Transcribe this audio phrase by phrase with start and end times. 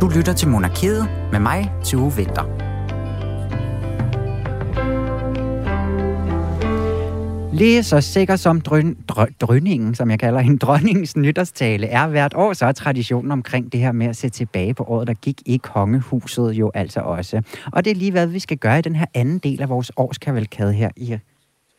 [0.00, 2.70] Du lytter til Monarkiet med mig, Tue Vinter.
[7.52, 12.34] Lige så sikker som drøn, drø, drønningen, som jeg kalder en dronningens nytårstale, er hvert
[12.34, 15.42] år, så er traditionen omkring det her med at se tilbage på året, der gik
[15.46, 17.42] i kongehuset jo altså også.
[17.72, 19.92] Og det er lige hvad vi skal gøre i den her anden del af vores
[19.96, 21.18] årskavalkade her i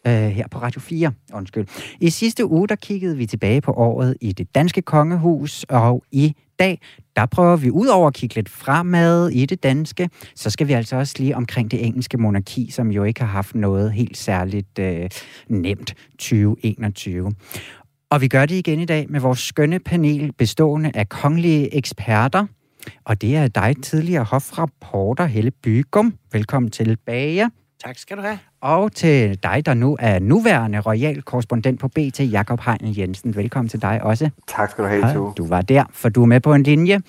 [0.08, 1.12] øh, her på Radio 4.
[1.34, 1.68] Undskyld.
[2.00, 6.36] I sidste uge, der kiggede vi tilbage på året i det danske kongehus, og i
[6.60, 6.80] dag,
[7.16, 10.74] der prøver vi ud over at kigge lidt fremad i det danske, så skal vi
[10.74, 14.80] altså også lige omkring det engelske monarki, som jo ikke har haft noget helt særligt
[14.80, 15.10] øh,
[15.50, 17.32] nemt 2021.
[18.10, 22.46] Og vi gør det igen i dag med vores skønne panel bestående af kongelige eksperter.
[23.06, 26.14] Og det er dig, tidligere hofrapporter Helle Bygum.
[26.32, 27.50] Velkommen tilbage.
[27.86, 28.40] Tak skal du have.
[28.62, 33.36] Og til dig, der nu er nuværende royal korrespondent på BT, Jakob Heinel Jensen.
[33.36, 34.30] Velkommen til dig også.
[34.48, 35.34] Tak skal du have, Tue.
[35.38, 37.02] Du var der, for du er med på en linje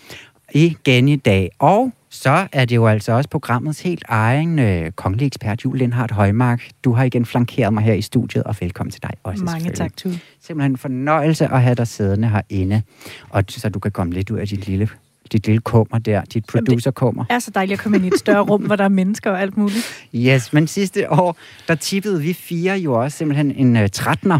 [0.54, 1.50] igen i dag.
[1.58, 6.12] Og så er det jo altså også programmets helt egen øh, kongelige ekspert, Julie Lindhardt
[6.12, 6.62] Højmark.
[6.84, 9.44] Du har igen flankeret mig her i studiet, og velkommen til dig også.
[9.44, 10.12] Mange tak, Tue.
[10.40, 12.82] Simpelthen en fornøjelse at have dig siddende herinde,
[13.30, 14.88] og så du kan komme lidt ud af dit lille
[15.32, 17.24] dit lille kummer der, dit producerkummer.
[17.24, 19.30] Det er så dejligt at komme ind i et større rum, hvor der er mennesker
[19.30, 20.08] og alt muligt.
[20.14, 21.36] Yes, men sidste år,
[21.68, 24.38] der tippede vi fire jo også simpelthen en uh, 13'er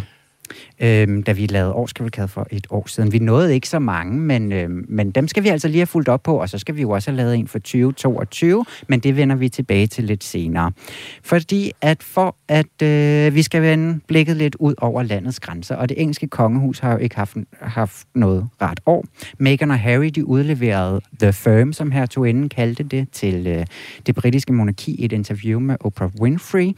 [0.80, 3.12] øhm, da vi lavede årskavalkade for et år siden.
[3.12, 6.08] Vi nåede ikke så mange, men, øhm, men dem skal vi altså lige have fulgt
[6.08, 9.16] op på, og så skal vi jo også have lavet en for 2022, men det
[9.16, 10.72] vender vi tilbage til lidt senere.
[11.22, 15.88] Fordi at for at øh, vi skal vende blikket lidt ud over landets grænser, og
[15.88, 19.04] det engelske kongehus har jo ikke haft, haft noget ret år.
[19.38, 23.66] Meghan og Harry, de udleverede The Firm, som her tog inden kaldte det, til øh,
[24.06, 26.72] det britiske monarki i et interview med Oprah Winfrey.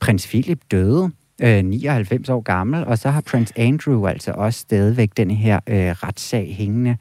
[0.00, 1.10] Prins Philip døde
[1.40, 5.90] øh, 99 år gammel, og så har Prince Andrew altså også stadigvæk den her øh,
[5.90, 6.96] retssag hængende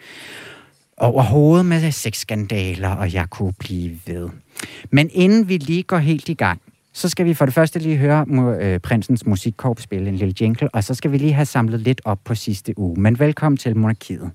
[0.98, 4.30] over hovedet med sexskandaler, og jeg kunne blive ved.
[4.92, 6.62] Men inden vi lige går helt i gang,
[6.94, 8.26] så skal vi for det første lige høre
[8.62, 12.02] øh, prinsens musikkorps spille en lille jingle, og så skal vi lige have samlet lidt
[12.06, 13.02] op på sidste uge.
[13.02, 14.32] Men velkommen til Monarkiet.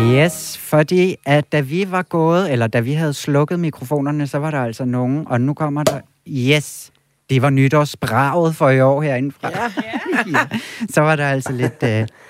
[0.00, 4.50] Yes, fordi at da vi var gået, eller da vi havde slukket mikrofonerne, så var
[4.50, 6.92] der altså nogen, og nu kommer der, yes,
[7.30, 9.48] det var nytårsbraget for i år herindefra.
[9.48, 9.70] Ja.
[10.26, 10.58] ja.
[10.94, 11.88] Så var der altså lidt, uh,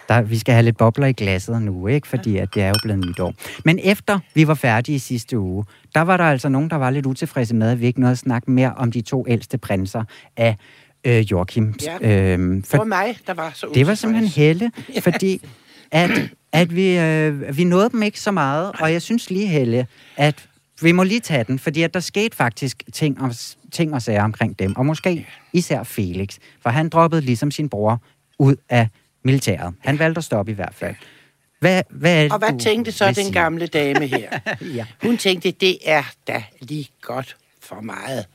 [0.09, 2.09] der, vi skal have lidt bobler i glasset nu, ikke?
[2.09, 3.35] Fordi at det er jo blevet nytår.
[3.65, 5.65] Men efter vi var færdige i sidste uge,
[5.95, 8.19] der var der altså nogen, der var lidt utilfredse med, at vi ikke nåede at
[8.19, 10.05] snakke mere om de to ældste prinser
[10.37, 10.57] af
[11.05, 11.75] øh, Joachim.
[12.03, 12.33] Ja.
[12.33, 14.71] Øhm, for, det var mig, der var så Det var simpelthen Helle,
[15.11, 15.43] fordi
[15.91, 16.11] at
[16.53, 19.87] at vi, øh, vi nåede dem ikke så meget, og jeg synes lige, Helle,
[20.17, 20.49] at
[20.83, 23.35] vi må lige tage den, fordi at der skete faktisk ting og,
[23.73, 28.03] ting og sager omkring dem, og måske især Felix, for han droppede ligesom sin bror
[28.39, 28.89] ud af
[29.25, 29.75] militæret.
[29.81, 30.95] Han valgte at stoppe i hvert fald.
[31.61, 33.33] Hvad, hvad og hvad tænkte så den sige?
[33.33, 34.39] gamle dame her?
[34.77, 34.87] ja.
[35.03, 38.27] Hun tænkte, det er da lige godt for meget.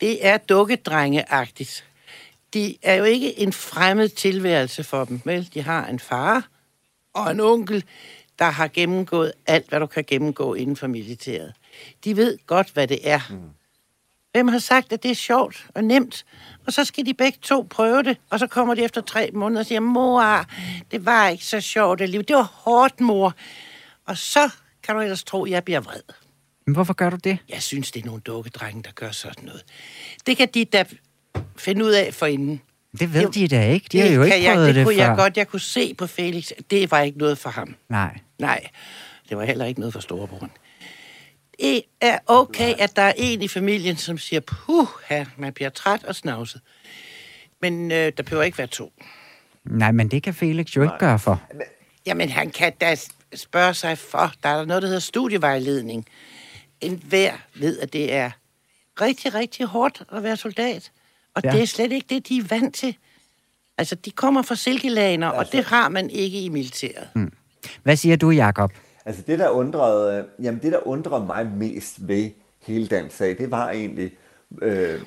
[0.00, 1.84] Det er dukkedrengeagtigt.
[2.54, 5.48] De er jo ikke en fremmed tilværelse for dem, vel?
[5.54, 6.48] De har en far,
[7.14, 7.84] og en onkel,
[8.38, 11.52] der har gennemgået alt, hvad du kan gennemgå inden for militæret.
[12.04, 13.20] De ved godt, hvad det er.
[13.30, 13.50] Mm.
[14.32, 16.24] Hvem har sagt, at det er sjovt og nemt?
[16.66, 19.60] Og så skal de begge to prøve det, og så kommer de efter tre måneder
[19.60, 20.46] og siger, mor,
[20.90, 22.22] det var ikke så sjovt det liv.
[22.22, 23.34] Det var hårdt, mor.
[24.04, 24.50] Og så
[24.82, 26.00] kan du ellers tro, at jeg bliver vred.
[26.66, 27.38] Men hvorfor gør du det?
[27.48, 29.64] Jeg synes, det er nogle dukkedrenge, der gør sådan noget.
[30.26, 30.84] Det kan de da
[31.56, 32.62] finde ud af for inden.
[33.00, 33.86] Det ved det, de da ikke.
[33.92, 35.04] De har jo ikke prøvet jeg, det, det kunne før.
[35.04, 35.36] jeg godt.
[35.36, 37.74] Jeg kunne se på Felix, det var ikke noget for ham.
[37.88, 38.18] Nej.
[38.38, 38.66] Nej,
[39.28, 40.50] det var heller ikke noget for storebroren.
[41.60, 44.86] Det er okay, at der er en i familien, som siger, puh,
[45.36, 46.60] man bliver træt og snavset.
[47.60, 48.92] Men øh, der behøver ikke være to.
[49.64, 51.42] Nej, men det kan Felix jo ikke gøre for.
[52.06, 52.96] Jamen, han kan da
[53.34, 54.32] spørge sig for.
[54.42, 56.06] Der er noget, der hedder studievejledning.
[56.80, 58.30] En hver ved, at det er
[59.00, 60.90] rigtig, rigtig hårdt at være soldat.
[61.34, 61.52] Og ja.
[61.52, 62.96] det er slet ikke det, de er vant til.
[63.78, 65.40] Altså, de kommer fra silkelaner, altså.
[65.40, 67.08] og det har man ikke i militæret.
[67.14, 67.32] Mm.
[67.82, 68.72] Hvad siger du, Jakob?
[69.04, 72.30] Altså, det der undrede, jamen, det, der undrede mig mest ved
[72.66, 74.10] hele den sag, det var egentlig,
[74.62, 75.00] øh,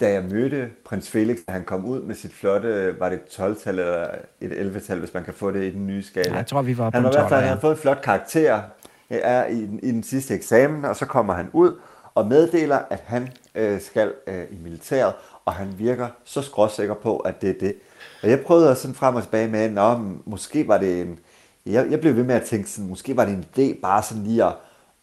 [0.00, 3.40] da jeg mødte prins Felix, da han kom ud med sit flotte, var det et
[3.40, 4.08] 12-tal eller
[4.40, 6.30] et 11-tal, hvis man kan få det i den nye skala.
[6.30, 7.80] Ja, jeg tror, vi var på han var i hvert fald, han havde fået en
[7.80, 8.62] flot karakter
[9.10, 11.80] er i, i den sidste eksamen, og så kommer han ud
[12.14, 15.14] og meddeler, at han øh, skal øh, i militæret,
[15.48, 17.74] og han virker så skråsikker på, at det er det.
[18.22, 21.18] Og jeg prøvede sådan frem og tilbage med, at måske var det en...
[21.66, 24.22] Jeg, jeg blev ved med at tænke sådan, måske var det en idé bare sådan
[24.24, 24.52] lige at,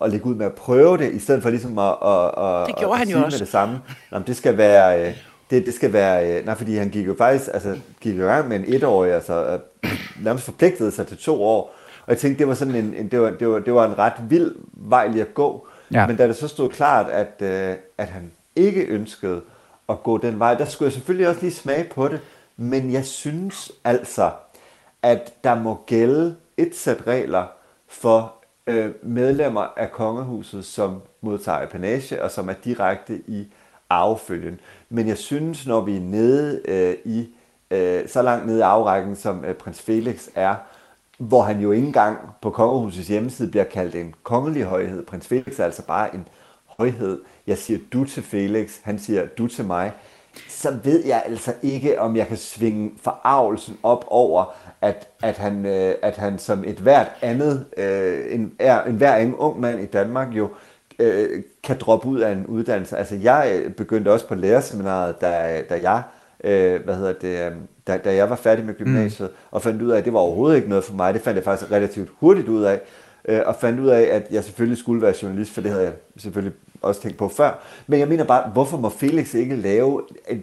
[0.02, 2.76] at lægge ud med at prøve det, i stedet for ligesom at, at, at, det
[2.76, 3.36] gjorde at han jo sige også.
[3.36, 3.80] med det samme.
[4.12, 5.08] Jamen, det skal være...
[5.08, 5.18] Øh,
[5.50, 6.40] det, det skal være...
[6.40, 9.14] Øh, nej, fordi han gik jo faktisk altså, gik jo i gang med en etårig,
[9.14, 9.92] altså øh,
[10.24, 11.76] nærmest forpligtede sig til to år.
[12.06, 13.98] Og jeg tænkte, det var sådan en, en det, var, det, var, det var en
[13.98, 15.68] ret vild vej lige at gå.
[15.94, 16.08] Ja.
[16.08, 17.42] Men da det så stod klart, at,
[17.98, 19.42] at han ikke ønskede
[19.90, 22.22] at gå den vej, der skulle jeg selvfølgelig også lige smage på det.
[22.58, 24.32] Men jeg synes altså,
[25.02, 27.46] at der må gælde et sæt regler
[27.88, 28.34] for
[28.68, 33.48] øh, medlemmer af kongehuset, som modtager apanage og som er direkte i
[33.90, 34.60] arvefølgen.
[34.90, 37.30] Men jeg synes, når vi er nede øh, i
[37.72, 40.56] øh, så langt nede i afrækken, som øh, prins Felix er,
[41.18, 45.06] hvor han jo ikke engang på kongehusets hjemmeside bliver kaldt en kongelig højhed.
[45.06, 46.28] Prins Felix er altså bare en
[46.66, 47.22] højhed.
[47.48, 49.92] Jeg siger du til Felix, han siger du til mig.
[50.50, 55.66] Så ved jeg altså ikke, om jeg kan svinge forarvelsen op over, at, at, han,
[55.66, 59.86] øh, at han som et hvert andet, øh, en, er, en hver ung mand i
[59.86, 60.50] Danmark jo
[61.00, 62.98] øh, kan droppe ud af en uddannelse.
[62.98, 66.04] Altså jeg øh, begyndte også på lærerseminaret, da, da jeg
[66.44, 67.52] øh, hvad hedder det, øh,
[67.88, 69.36] da, da jeg var færdig med gymnasiet, mm.
[69.52, 71.14] og fandt ud af, at det var overhovedet ikke noget for mig.
[71.14, 72.82] Det fandt jeg faktisk relativt hurtigt ud af,
[73.26, 75.94] øh, og fandt ud af, at jeg selvfølgelig skulle være journalist, for det havde jeg
[76.18, 76.54] selvfølgelig
[76.86, 77.64] også tænkt på før.
[77.88, 80.02] Men jeg mener bare, hvorfor må Felix ikke lave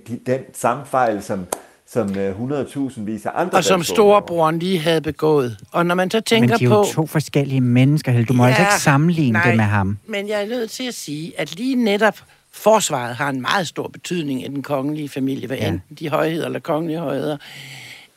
[0.08, 1.46] de, den samme fejl, som
[1.86, 5.58] som øh, 100.000 vis af andre Og som storebroren lige havde begået.
[5.72, 6.74] Og når man så Men tænker de er på...
[6.74, 8.26] jo to forskellige mennesker, Helle.
[8.26, 9.98] Du må ja, altså ikke sammenligne nej, det med ham.
[10.06, 12.18] Men jeg er nødt til at sige, at lige netop
[12.52, 15.68] forsvaret har en meget stor betydning i den kongelige familie, hvad Ja.
[15.68, 17.36] enten de højheder eller kongelige højheder,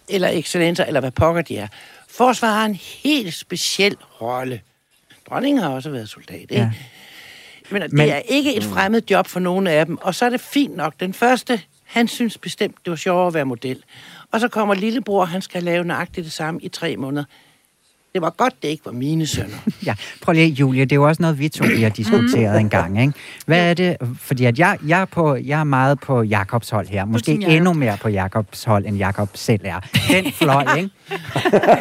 [0.09, 1.67] eller excellencer, eller hvad pokker de er.
[2.09, 4.61] Forsvaret har en helt speciel rolle.
[5.29, 6.55] Dronningen har også været soldat, ikke?
[6.55, 6.71] Ja.
[7.71, 7.73] Ja.
[7.73, 9.97] Men, det Men- er ikke et fremmed job for nogen af dem.
[10.01, 10.93] Og så er det fint nok.
[10.99, 13.83] Den første, han synes bestemt, det var sjovere at være model.
[14.31, 17.23] Og så kommer lillebror, han skal lave nøjagtigt det samme i tre måneder.
[18.15, 19.57] Det var godt, det ikke var mine sønner.
[19.85, 22.69] Ja, prøv lige, Julie, det er jo også noget, vi to vi har diskuteret en
[22.69, 23.13] gang, ikke?
[23.45, 23.97] Hvad er det?
[24.19, 27.05] Fordi at jeg, jeg, er på, jeg er meget på Jakobs hold her.
[27.05, 27.49] Måske Jakob.
[27.49, 29.79] endnu mere på Jakobs hold, end Jakob selv er.
[30.11, 30.89] Den fløj, ikke?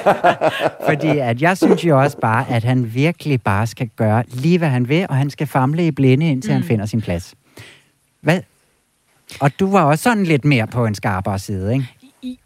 [0.89, 4.69] Fordi at jeg synes jo også bare, at han virkelig bare skal gøre lige, hvad
[4.69, 6.55] han vil, og han skal famle i blinde, indtil mm.
[6.55, 7.35] han finder sin plads.
[8.21, 8.41] Hvad?
[9.41, 11.87] Og du var også sådan lidt mere på en skarpere side, ikke?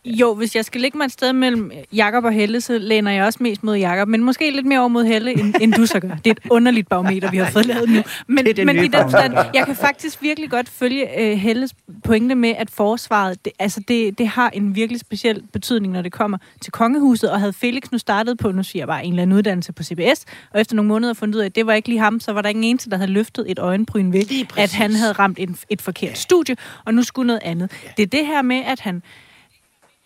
[0.05, 3.25] Jo, hvis jeg skal lægge mig et sted mellem Jakob og Helle, så læner jeg
[3.25, 6.01] også mest mod Jakob, men måske lidt mere over mod Helle, end, end du så
[6.01, 6.09] gør.
[6.09, 8.03] Det er et underligt barometer, vi har fået lavet nu.
[8.27, 11.75] Men, Det det men i den forstand, jeg kan faktisk virkelig godt følge uh, Helles
[12.05, 16.13] pointe med, at forsvaret, det, altså det, det har en virkelig speciel betydning, når det
[16.13, 19.23] kommer til kongehuset, og havde Felix nu startet på, nu siger jeg bare, en eller
[19.23, 21.89] anden uddannelse på CBS, og efter nogle måneder fundet ud af, at det var ikke
[21.89, 24.93] lige ham, så var der ingen eneste, der havde løftet et øjenbryn ved, at han
[24.93, 27.71] havde ramt en, et forkert studie, og nu skulle noget andet.
[27.97, 29.03] Det er det her med, at han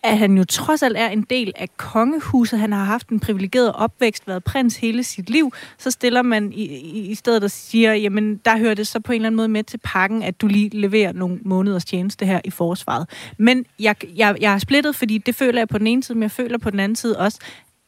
[0.03, 2.59] at han jo trods alt er en del af kongehuset.
[2.59, 5.51] Han har haft en privilegeret opvækst, været prins hele sit liv.
[5.77, 9.11] Så stiller man i, i, i stedet og siger, jamen der hører det så på
[9.11, 12.41] en eller anden måde med til pakken, at du lige leverer nogle måneders tjeneste her
[12.45, 13.09] i forsvaret.
[13.37, 16.23] Men jeg, jeg, jeg er splittet, fordi det føler jeg på den ene side, men
[16.23, 17.39] jeg føler på den anden side også,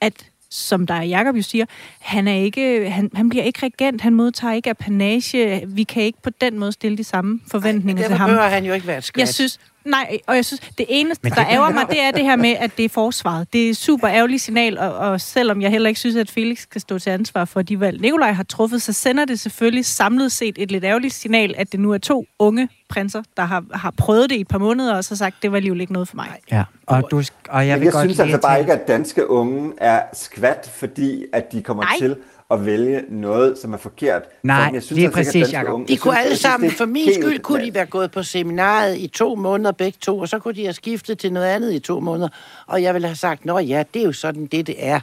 [0.02, 1.66] at som der er Jacob jo siger,
[2.00, 6.22] han, er ikke, han, han bliver ikke regent, han modtager ikke apanage, vi kan ikke
[6.24, 8.30] på den måde stille de samme forventninger til Derfor ham.
[8.30, 9.20] behøver han jo ikke være et skvat.
[9.20, 12.12] Jeg synes, nej, og jeg synes, det eneste, Men der det- ærger mig, det er
[12.12, 13.54] det her med, at det er forsvaret.
[13.54, 16.60] Det er et super ærgerligt signal, og, og selvom jeg heller ikke synes, at Felix
[16.62, 20.32] skal stå til ansvar for de valg, Nikolaj har truffet, så sender det selvfølgelig samlet
[20.32, 23.92] set et lidt ærgerligt signal, at det nu er to unge prinser, der har, har
[23.98, 26.16] prøvet det i et par måneder, og så sagt, det var alligevel ikke noget for
[26.16, 26.30] mig.
[26.52, 27.24] Ja, og, du,
[27.56, 31.26] og jeg vil jeg godt synes altså bare ikke, at danske unge er skvat, fordi
[31.34, 31.94] at de kommer Nej.
[32.00, 32.16] til
[32.52, 34.22] at vælge noget, som er forkert.
[34.44, 35.74] Nej, jeg synes lige altså ikke, at præcis, Jacob.
[35.74, 37.74] unge- De kunne synes- alle jeg synes, sammen, det er for min skyld, kunne de
[37.74, 41.18] være gået på seminaret i to måneder begge to, og så kunne de have skiftet
[41.20, 42.30] til noget andet i to måneder.
[42.68, 45.00] Og jeg ville have sagt, nå ja, det er jo sådan, det det er.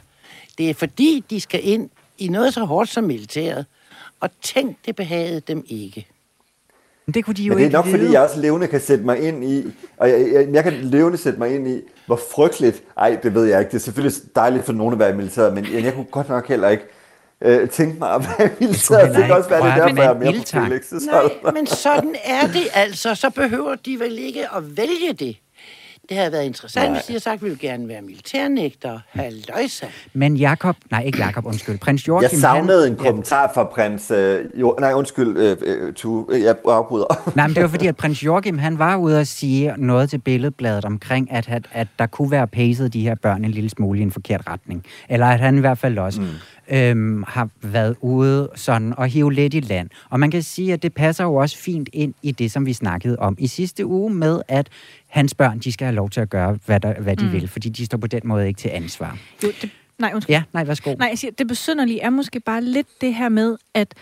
[0.57, 3.65] Det er fordi, de skal ind i noget så hårdt som militæret.
[4.19, 6.07] Og tænk, det behagede dem ikke.
[7.05, 7.97] Men det kunne de jo Men det er nok, vide.
[7.97, 11.17] fordi jeg også levende kan sætte mig ind i, og jeg, jeg, jeg kan levende
[11.17, 14.65] sætte mig ind i, hvor frygteligt, ej, det ved jeg ikke, det er selvfølgelig dejligt
[14.65, 16.83] for nogen at være i militæret, men jeg kunne godt nok heller ikke
[17.41, 19.15] øh, tænke mig at være i militæret.
[19.15, 20.57] Det kan også være, det er derfor, jeg er mere på.
[20.57, 21.05] Felix'.
[21.43, 23.15] Nej, men sådan er det altså.
[23.15, 25.37] Så behøver de vel ikke at vælge det.
[26.09, 26.93] Det havde været interessant, Nej.
[26.93, 28.99] hvis de havde sagt, at vi vil gerne være militærnægter.
[29.09, 29.85] Halløjsa.
[30.13, 34.11] Men Jakob, nej ikke Jakob, undskyld, prins Joachim, Jeg savnede en han, kommentar fra prins...
[34.11, 37.05] Øh, jo, nej, undskyld, øh, øh, tu, øh, jeg afbryder.
[37.35, 40.17] Nej, men det var fordi, at prins Joachim, han var ude og sige noget til
[40.17, 43.99] billedbladet omkring, at, at, at der kunne være pacet de her børn en lille smule
[43.99, 44.85] i en forkert retning.
[45.09, 46.27] Eller at han i hvert fald også mm.
[46.71, 49.89] Øhm, har været ude sådan og hive lidt i land.
[50.09, 52.73] Og man kan sige, at det passer jo også fint ind i det, som vi
[52.73, 54.67] snakkede om i sidste uge med, at
[55.07, 57.31] hans børn, de skal have lov til at gøre, hvad, der, hvad de mm.
[57.31, 59.17] vil, fordi de står på den måde ikke til ansvar.
[59.43, 60.33] Jo, det, Nej, undskyld.
[60.33, 60.95] Ja, nej, værsgo.
[60.95, 63.93] Nej, jeg siger, det besynderlige er måske bare lidt det her med, at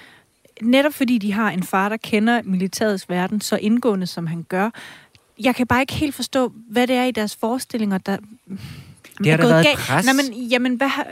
[0.62, 4.70] netop fordi de har en far, der kender militærets verden så indgående, som han gør,
[5.40, 8.18] jeg kan bare ikke helt forstå, hvad det er i deres forestillinger, der
[9.18, 9.80] Det har er gået været galt.
[9.80, 10.06] pres.
[10.06, 11.08] Nej, men, jamen, hvad har,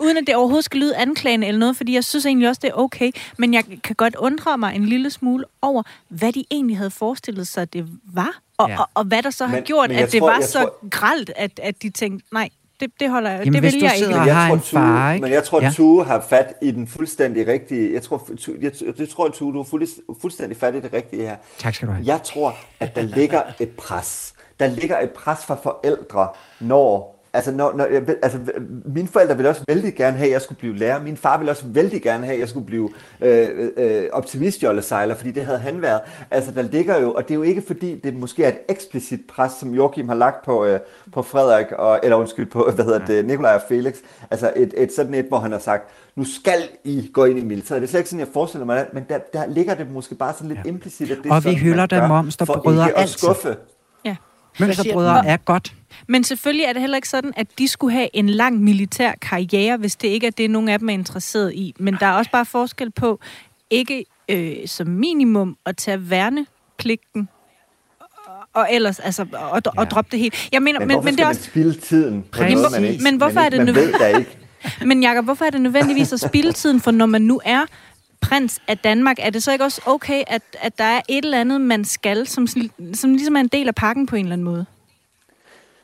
[0.00, 2.68] uden at det overhovedet skal lyde anklagende eller noget, fordi jeg synes egentlig også, det
[2.70, 6.76] er okay, men jeg kan godt undre mig en lille smule over, hvad de egentlig
[6.76, 8.80] havde forestillet sig, det var, og, Ja.
[8.80, 10.58] og, og hvad der så har Men- gjort, men jeg at det tror- var så
[10.58, 12.48] tror- gralt, at, at de tænkte, nej,
[12.80, 14.18] det, det holder jeg, Jamen, det hvis vil du jeg sidder ikke.
[14.18, 15.22] Men jeg har tror, Tue, far, ikke?
[15.22, 15.70] Men jeg tror, Ja.
[15.76, 17.92] Tue har fat i den fuldstændig rigtige...
[17.94, 21.22] Jeg tror, Tue, jeg, jeg tror Tue, du har fuldstændig, fuldstændig fat i det rigtige
[21.22, 21.36] her.
[21.58, 22.06] Tak skal du have.
[22.06, 24.34] Jeg tror, at der ligger et pres.
[24.60, 26.28] Der ligger et pres fra forældre,
[26.60, 27.17] når...
[27.32, 28.38] Altså, når, når, jeg, vil- altså,
[28.84, 31.02] mine forældre ville også vældig gerne have, at jeg skulle blive lærer.
[31.02, 35.30] Min far ville også vældig gerne have, at jeg skulle blive øh, øh, optimistjollesejler, fordi
[35.30, 36.00] det havde han været.
[36.30, 39.20] Altså, der ligger jo, og det er jo ikke fordi, det måske er et eksplicit
[39.28, 40.80] pres, som Joachim har lagt på, øh,
[41.12, 43.94] på Frederik, og, eller undskyld, på, hvad hedder det, Nikolaj og Felix.
[44.30, 47.44] Altså, et, et sådan et, hvor han har sagt, nu skal I gå ind i
[47.44, 47.82] militæret.
[47.82, 50.32] Det er slet ikke sådan, jeg forestiller mig, men der, der ligger det måske bare
[50.34, 50.68] sådan lidt ja.
[50.68, 53.18] implicit, at det Og vi sådan, hylder dem gør, momsterbrødre for ikke at altid.
[53.18, 53.56] skuffe.
[54.60, 55.74] Mønsterbrødre er godt.
[56.06, 59.76] Men selvfølgelig er det heller ikke sådan, at de skulle have en lang militær karriere,
[59.76, 61.74] hvis det ikke er det, nogen af dem er interesseret i.
[61.78, 63.20] Men der er også bare forskel på
[63.70, 67.28] ikke øh, som minimum at tage værnepligten
[68.54, 69.84] og ellers, altså, og, og Ja.
[69.84, 70.48] droppe det helt.
[70.52, 71.42] Jeg mener, Men, men, men det er også...
[71.42, 72.54] spilde tiden på Præcis.
[72.54, 74.18] noget, man ikke, Men hvorfor man er det man nødvendigt?
[74.18, 74.38] ikke?
[74.88, 76.80] Men Jacob, hvorfor er det nødvendigvis at spilde tiden?
[76.80, 77.64] For når man nu er
[78.20, 81.40] prins af Danmark, er det så ikke også okay, at, at der er et eller
[81.40, 82.46] andet, man skal, som,
[82.94, 84.66] som ligesom er en del af pakken på en eller anden måde?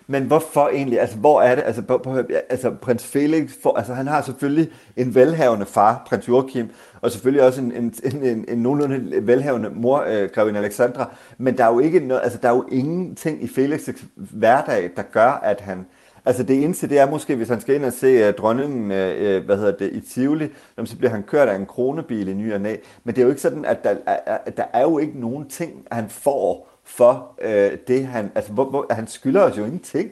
[0.07, 1.01] Men hvorfor egentlig?
[1.01, 1.63] Altså, hvor er det?
[1.67, 2.19] Altså, på, på,
[2.51, 7.43] altså prins Felix, for, altså, han har selvfølgelig en velhavende far, prins Joachim, og selvfølgelig
[7.43, 11.11] også en, en, en, en, en nogenlunde velhavende mor, øh, grevinde Alexandra.
[11.39, 15.03] Men der er jo ikke noget, altså, der er jo ingenting i Felix' hverdag, der
[15.03, 15.87] gør, at han...
[16.27, 19.45] Altså det eneste, det er måske, hvis han skal ind og se uh, dronningen, uh,
[19.45, 20.49] hvad hedder det, i Tivoli,
[20.85, 22.77] så bliver han kørt af en kronebil i ny og næ.
[23.05, 25.73] Men det er jo ikke sådan, at der, er, der er jo ikke nogen ting,
[25.93, 28.33] han får for øh, det, han...
[28.35, 30.11] Altså, hvor, hvor, han skylder os jo ingenting.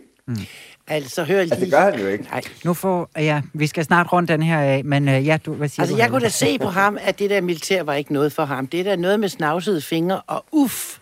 [0.88, 1.40] Altså, hør lige.
[1.40, 2.24] Altså, det gør han jo ikke.
[2.24, 2.40] Nej.
[2.64, 5.82] Nu får, ja, vi skal snart rundt den her af, men ja, du, hvad siger
[5.82, 5.98] Altså, du?
[5.98, 6.14] jeg Helle?
[6.14, 8.66] kunne da se på ham, at det der militær var ikke noget for ham.
[8.66, 10.98] Det er da noget med snavsede fingre, og uff,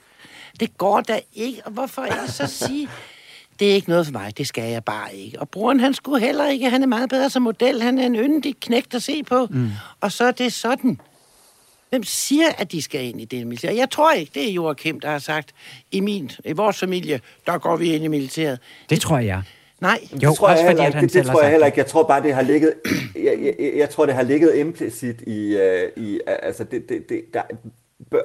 [0.60, 1.62] det går da ikke.
[1.64, 2.88] Og hvorfor ikke så sige,
[3.60, 5.40] det er ikke noget for mig, det skal jeg bare ikke.
[5.40, 8.16] Og broren, han skulle heller ikke, han er meget bedre som model, han er en
[8.16, 9.46] yndig knægt at se på.
[9.50, 9.70] Mm.
[10.00, 11.00] Og så er det sådan.
[11.90, 13.70] Hvem siger, at de skal ind i det militær?
[13.70, 15.54] Jeg tror ikke, det er Joachim, der har sagt,
[15.92, 18.58] i, min, i vores familie, der går vi ind i militæret.
[18.90, 19.42] Det tror jeg.
[19.80, 20.94] Nej, Jo, det tror også jeg fordi, heller at ikke.
[20.96, 21.78] han Det, selv det tror jeg heller ikke.
[21.78, 22.74] Jeg tror bare, det har ligget...
[23.14, 25.56] Jeg, jeg, jeg, jeg tror, det har ligget implicit i...
[25.56, 27.42] Uh, i altså, det, det, det, der,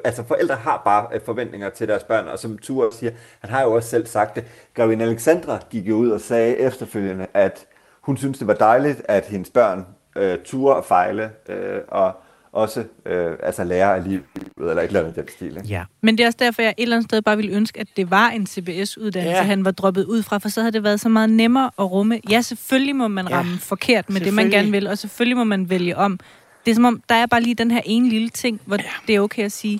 [0.05, 3.61] altså, forældre har bare øh, forventninger til deres børn, og som Ture siger, han har
[3.61, 4.43] jo også selv sagt det.
[4.73, 7.65] Grevinde Alexandra gik jo ud og sagde efterfølgende, at
[8.01, 9.85] hun synes, det var dejligt, at hendes børn
[10.17, 12.11] øh, turde at fejle, øh, og
[12.51, 14.23] også øh, altså lære af livet,
[14.57, 15.47] eller et eller andet den stil.
[15.57, 15.67] Ikke?
[15.67, 15.83] Ja.
[16.01, 18.11] Men det er også derfor, jeg et eller andet sted bare ville ønske, at det
[18.11, 19.37] var en CBS-uddannelse, Ja.
[19.37, 19.43] ja.
[19.43, 22.19] han var droppet ud fra, for så havde det været så meget nemmere at rumme.
[22.29, 25.43] Ja, selvfølgelig må man Ja, ramme forkert med det, man gerne vil, og selvfølgelig må
[25.43, 26.19] man vælge om.
[26.65, 28.83] Det er som om, der er bare lige den her ene lille ting, hvor ja.
[29.07, 29.79] det er okay at sige,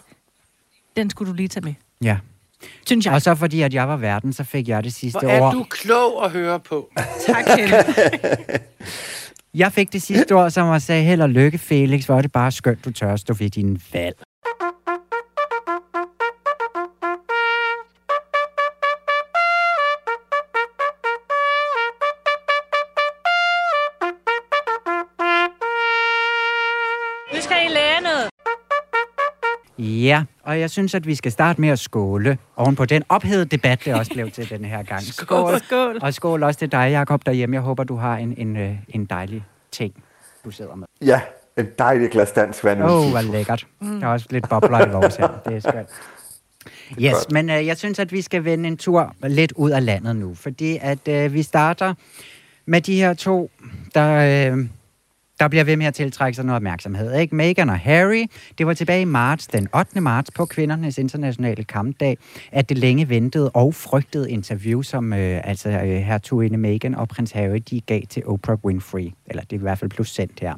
[0.98, 1.74] den skulle du lige tage med.
[2.04, 2.18] ja.
[2.86, 3.14] Synes jeg.
[3.14, 5.52] Og så fordi, at jeg var verden, så fik jeg det sidste hvor er år.
[5.52, 6.90] du klog at høre på.
[7.28, 7.46] Tak.
[9.54, 12.32] Jeg fik det sidste år, som jeg sagde, held og lykke, Felix, hvor er det
[12.32, 14.16] bare skønt, du tør stå ved din valg.
[30.06, 33.46] Ja, og jeg synes, at vi skal starte med at skåle oven på den ophedede
[33.46, 35.02] debat, det også blev til den her gang.
[35.14, 35.60] Skål.
[35.60, 36.00] Skål.
[36.02, 37.56] Og skål også til dig, Jacob, derhjemme.
[37.56, 39.94] Jeg håber, du har en, en, øh, en dejlig ting,
[40.46, 40.88] du sidder med.
[41.02, 41.22] Ja,
[41.58, 42.84] en dejlig glas dansk vand.
[42.84, 43.68] Åh, oh, hvor lækkert.
[43.82, 45.28] Der er også lidt bobler i vores her.
[45.46, 45.90] Det er skønt.
[47.02, 47.32] Yes, godt.
[47.32, 50.36] men øh, jeg synes, at vi skal vende en tur lidt ud af landet nu,
[50.36, 51.94] fordi at øh, vi starter
[52.66, 53.52] med de her to,
[53.96, 54.66] der, øh,
[55.40, 57.20] der bliver ved med at tiltrække sig noget opmærksomhed.
[57.20, 57.36] Ikke?
[57.36, 58.26] Meghan og Harry,
[58.58, 60.02] det var tilbage i marts, den 8.
[60.02, 62.18] marts på kvindernes internationale kampdag,
[62.52, 67.32] at det længe ventede og frygtede interview, som øh, altså øh, hertuginde Meghan og prins
[67.32, 69.12] Harry, de gav til Oprah Winfrey.
[69.26, 70.54] Eller det er i hvert fald plus sendt her.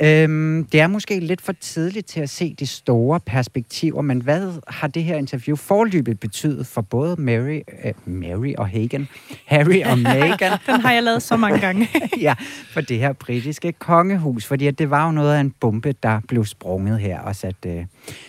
[0.00, 4.52] Øhm, det er måske lidt for tidligt til at se de store perspektiver, men hvad
[4.68, 9.08] har det her interview forløbet betydet for både Mary, øh, Mary og Hagen,
[9.46, 11.88] Harry og Meghan, Den har jeg lavet så mange gange.
[12.20, 12.34] ja,
[12.72, 14.46] for det her britiske kongehus?
[14.46, 17.66] Fordi at det var jo noget af en bombe, der blev sprunget her og sat,
[17.66, 17.84] øh,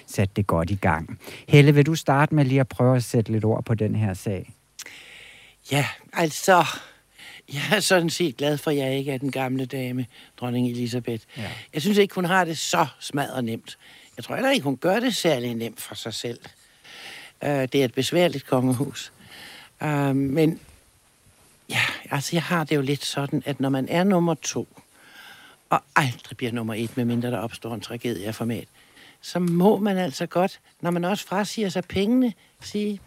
[0.08, 1.20] sat det godt i gang.
[1.48, 4.14] Helle, vil du starte med lige at prøve at sætte lidt ord på den her
[4.14, 4.54] sag?
[5.72, 6.66] Ja, altså,
[7.54, 10.06] Jeg er sådan set glad for, at jeg ikke er den gamle dame,
[10.38, 11.24] dronning Elisabeth.
[11.38, 11.52] Ja.
[11.74, 13.78] Jeg synes ikke, hun har det så smadret nemt.
[14.18, 16.40] Jeg tror heller ikke, hun gør det særlig nemt for sig selv.
[17.42, 19.12] Uh, det er et besværligt kongehus.
[19.82, 20.60] Uh, men
[21.70, 24.68] ja, altså jeg har det jo lidt sådan, at når man er nummer to,
[25.70, 28.68] og aldrig bliver nummer et, medmindre der opstår en tragedie af format,
[29.22, 33.02] så må man altså godt, når man også frasiger sig pengene, sige,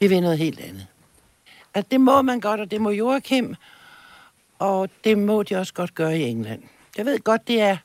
[0.00, 0.86] vi vil noget helt andet.
[1.74, 3.54] At det må man godt, og det må Joachim,
[4.58, 6.62] og det må de også godt gøre i England.
[6.96, 7.76] Jeg ved godt, det er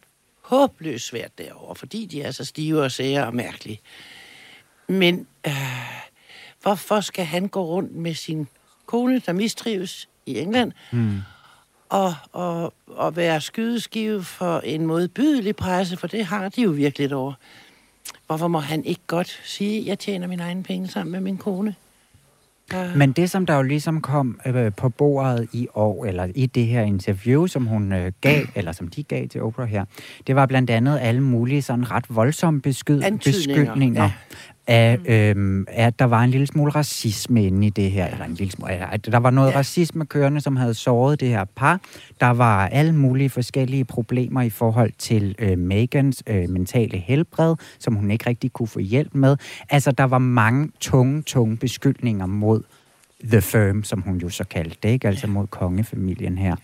[0.41, 3.79] håbløst svært derovre, fordi de er så stive og sære og mærkelige.
[4.87, 5.53] Men øh,
[6.61, 8.47] hvorfor skal han gå rundt med sin
[8.85, 11.19] kone, der mistrives i England, mm.
[11.89, 17.15] og, og, og være skydeskive for en modbydelig presse, for det har de jo virkelig
[17.15, 17.33] over.
[18.27, 21.37] Hvorfor må han ikke godt sige, at jeg tjener mine egne penge sammen med min
[21.37, 21.75] kone?
[22.73, 22.97] Uh.
[22.97, 26.65] Men det, som der jo ligesom kom øh, på bordet i år, eller i det
[26.65, 29.85] her interview, som hun øh, gav, eller som de gav til Oprah her,
[30.27, 34.03] det var blandt andet alle mulige sådan ret voldsomme beskyd- beskyldninger.
[34.03, 34.11] Ja
[34.67, 35.05] af, mm.
[35.05, 38.51] øhm, at der var en lille smule racisme inde i det her, eller en lille
[38.51, 39.57] smule, at der var noget ja.
[39.57, 41.79] racisme kørende, som havde såret det her par.
[42.19, 47.95] Der var alle mulige forskellige problemer i forhold til øh, Megans øh, mentale helbred, som
[47.95, 49.37] hun ikke rigtig kunne få hjælp med.
[49.69, 52.61] Altså, der var mange tunge, tunge beskyldninger mod
[53.23, 55.07] The Firm, som hun jo så kaldte det, ikke?
[55.07, 56.55] Altså mod kongefamilien her.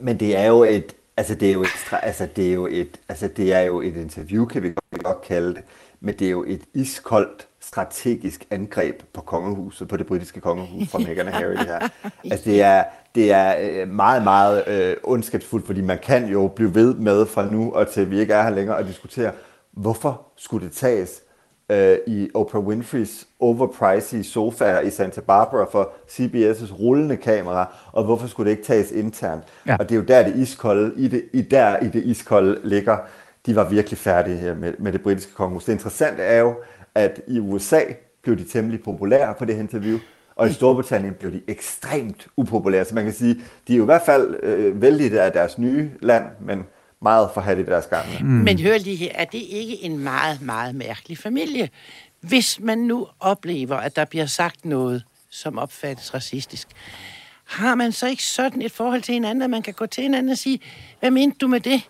[0.00, 1.68] Men det er jo et, altså det er jo et,
[2.02, 5.54] altså det er jo et, altså det er jo et interview, kan vi godt kalde
[5.54, 5.62] det,
[6.02, 10.98] men det er jo et iskoldt strategisk angreb på kongehuset, på det britiske kongehus fra
[10.98, 11.50] Meghan og Harry.
[11.50, 11.88] Det, her.
[12.30, 16.74] Altså, det er, det er øh, meget, meget øh, ondskabsfuldt, fordi man kan jo blive
[16.74, 19.32] ved med fra nu og til vi ikke er her længere og diskutere,
[19.72, 21.22] hvorfor skulle det tages
[21.70, 28.26] øh, i Oprah Winfreys overpriced sofa i Santa Barbara for CBS' rullende kamera, og hvorfor
[28.26, 29.44] skulle det ikke tages internt?
[29.66, 29.76] Ja.
[29.76, 32.98] Og det er jo der det iskolde, i det, i der i det iskolde ligger
[33.46, 35.64] de var virkelig færdige her med, med det britiske kongehus.
[35.64, 36.54] Det interessante er jo,
[36.94, 37.80] at i USA
[38.22, 39.98] blev de temmelig populære på det her interview,
[40.36, 42.84] og i Storbritannien blev de ekstremt upopulære.
[42.84, 43.34] Så man kan sige,
[43.68, 46.64] de er jo i hvert fald øh, vældige af deres nye land, men
[47.02, 48.18] meget forhat i deres gamle.
[48.20, 48.26] Mm.
[48.26, 51.68] Men hør lige her, er det ikke en meget, meget mærkelig familie?
[52.20, 56.68] Hvis man nu oplever, at der bliver sagt noget, som opfattes racistisk,
[57.44, 60.32] har man så ikke sådan et forhold til hinanden, at man kan gå til hinanden
[60.32, 60.60] og sige,
[61.00, 61.82] hvad mente du med det?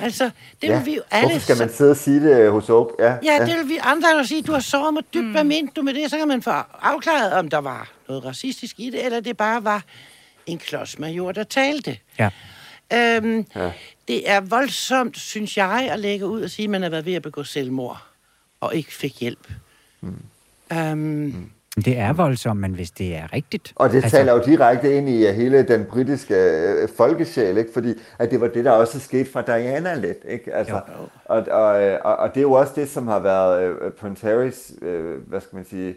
[0.00, 0.30] Altså,
[0.62, 0.76] det ja.
[0.76, 1.28] vil vi jo alle...
[1.28, 2.90] Hvorfor skal man sidde og sige det hos Åb?
[2.98, 4.42] Ja, ja, det vil vi andre sige.
[4.42, 5.24] Du har såret mig dybt.
[5.24, 5.32] Mm.
[5.32, 6.10] Hvad mente du med det?
[6.10, 6.50] Så kan man få
[6.80, 9.84] afklaret, om der var noget racistisk i det, eller det bare var
[10.46, 11.98] en klodsmajor, der talte.
[12.18, 12.30] Ja.
[12.92, 13.72] Øhm, ja.
[14.08, 17.14] Det er voldsomt, synes jeg, at lægge ud og sige, at man har været ved
[17.14, 18.02] at begå selvmord,
[18.60, 19.48] og ikke fik hjælp.
[20.00, 20.16] Mm.
[20.72, 21.50] Øhm, mm.
[21.76, 23.72] Det er voldsomt, men hvis det er rigtigt...
[23.76, 24.16] Og det altså...
[24.16, 27.72] taler jo direkte ind i hele den britiske øh, folkesjæl, ikke?
[27.72, 30.18] fordi at det var det, der også skete fra Diana lidt.
[30.28, 30.54] Ikke?
[30.54, 30.80] Altså, jo.
[31.24, 34.72] Og, og, øh, og, og det er jo også det, som har været Prince Harrys,
[34.82, 35.94] uh, hvad skal man sige,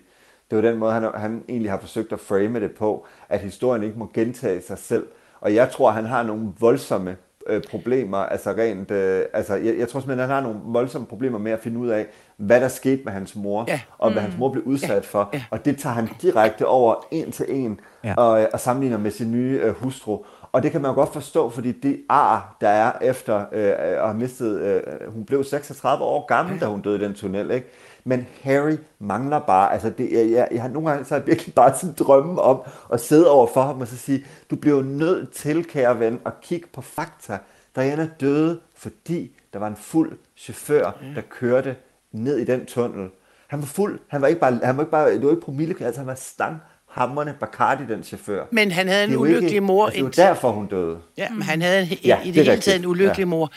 [0.50, 3.84] det var den måde, han, han egentlig har forsøgt at frame det på, at historien
[3.84, 5.08] ikke må gentage sig selv.
[5.42, 9.88] Og jeg tror, han har nogle voldsomme øh, problemer, altså rent, øh, altså jeg, jeg
[9.88, 13.02] tror simpelthen, han har nogle voldsomme problemer med at finde ud af, hvad der skete
[13.06, 13.82] med hans mor, ja.
[13.98, 14.26] og hvad mm.
[14.26, 15.00] hans mor blev udsat ja.
[15.00, 15.44] for, ja.
[15.52, 18.14] og det tager han direkte over en til en, ja.
[18.18, 20.26] og, og sammenligner med sin nye øh, hustru.
[20.52, 24.06] Og det kan man jo godt forstå, fordi det ar, der er efter øh, at
[24.06, 24.82] have mistet, øh,
[25.14, 27.68] hun blev 36 år gammel, da hun døde i den tunnel, ikke?
[28.08, 31.54] Men Harry mangler bare, altså det, jeg, jeg, jeg har nogle gange så jeg virkelig
[31.54, 32.62] bare sådan drømme om
[32.94, 36.42] at sidde over for ham og så sige, du bliver nødt til, kære ven, at
[36.42, 37.38] kigge på fakta.
[37.76, 41.76] Diana døde, fordi der var en fuld chauffør, der kørte
[42.12, 43.10] ned i den tunnel.
[43.48, 45.76] Han var fuld, han var ikke bare, han var ikke bare, det var ikke promille,
[45.80, 46.58] altså han var stang
[46.90, 48.46] hammerne Bacardi, den chauffør.
[48.52, 49.86] Men han havde en ulykkelig ikke, mor.
[49.86, 50.98] Altså, det var derfor, hun døde.
[51.18, 53.26] Ja, men han havde en, ja, i det, det hele taget en ulykkelig ja.
[53.26, 53.52] mor.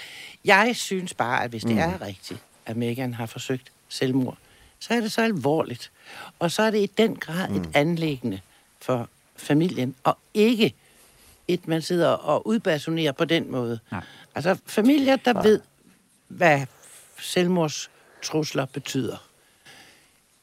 [0.44, 1.78] Jeg synes bare, at hvis det mm.
[1.78, 4.38] er rigtigt, at Meghan har forsøgt selvmord,
[4.79, 5.90] så er det så alvorligt.
[6.38, 7.57] Og så er det i den grad mm.
[7.57, 8.40] et anlæggende
[8.81, 10.74] for familien, og ikke
[11.48, 13.79] et, man sidder og udbasunerer på den måde.
[13.90, 14.03] Nej.
[14.35, 15.42] Altså familier, der ja.
[15.42, 15.61] ved,
[16.29, 16.66] hvad
[17.20, 19.29] selvmordstrusler betyder.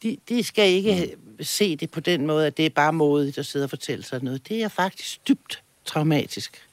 [0.03, 1.43] De, de skal ikke mm.
[1.43, 4.23] se det på den måde, at det er bare modigt at sidde og fortælle sig
[4.23, 4.47] noget.
[4.47, 6.67] Det er faktisk dybt traumatisk.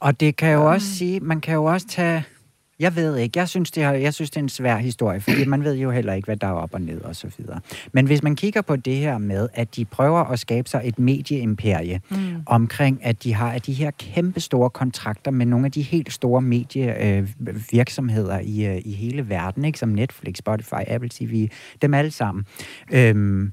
[0.00, 2.24] Og det kan jo også sige, man kan jo også tage
[2.80, 3.38] jeg ved ikke.
[3.38, 5.90] Jeg synes, det er, jeg synes, det er en svær historie, fordi man ved jo
[5.90, 7.60] heller ikke, hvad der er op og ned og så videre.
[7.92, 10.98] Men hvis man kigger på det her med, at de prøver at skabe sig et
[10.98, 12.16] medieimperie mm.
[12.46, 16.42] omkring, at de har de her kæmpe store kontrakter med nogle af de helt store
[16.42, 21.48] medievirksomheder øh, i, øh, i hele verden, ikke som Netflix, Spotify, Apple TV,
[21.82, 22.44] dem alle sammen.
[22.92, 23.52] Øhm,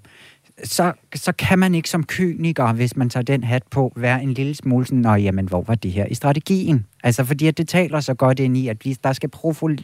[0.63, 4.33] så, så kan man ikke som kyniker, hvis man tager den hat på, være en
[4.33, 6.85] lille smule sådan, Nå, jamen, hvor var det her i strategien?
[7.03, 9.29] Altså, fordi at det taler så godt ind i, at der skal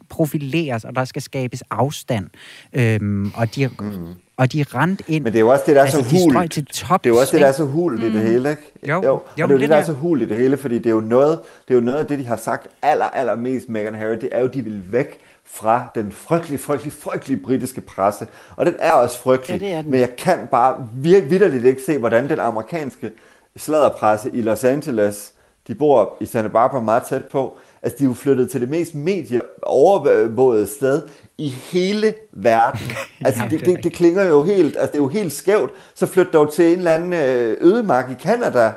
[0.09, 2.27] profileres, og der skal skabes afstand.
[2.73, 4.07] Øhm, og de, mm.
[4.37, 5.23] og de rent ind...
[5.23, 6.51] Men det er jo også det, der er altså, så hult.
[6.51, 8.05] Til tops, det er jo også det, der er så hult mm.
[8.05, 8.27] i det mm.
[8.27, 8.61] hele, ikke?
[8.87, 10.57] Jo, jo, jo og det er jo det, der er så hult i det hele,
[10.57, 13.05] fordi det er jo noget, det er jo noget af det, de har sagt aller,
[13.05, 17.41] aller mest Meghan Harry, det er jo, de vil væk fra den frygtelig, frygtelig, frygtelig
[17.41, 18.27] britiske presse.
[18.55, 22.29] Og den er også frygtelig, ja, er men jeg kan bare vidderligt ikke se, hvordan
[22.29, 23.11] den amerikanske
[23.57, 25.33] sladderpresse i Los Angeles,
[25.67, 28.69] de bor i Santa Barbara meget tæt på, altså de er jo flyttet til det
[28.69, 31.01] mest medieovervågede sted
[31.37, 32.81] i hele verden.
[33.25, 35.71] Altså det, det, det klinger jo helt, altså det er jo helt skævt.
[35.95, 38.71] Så flytter du til en eller anden øh, ødemark i Canada,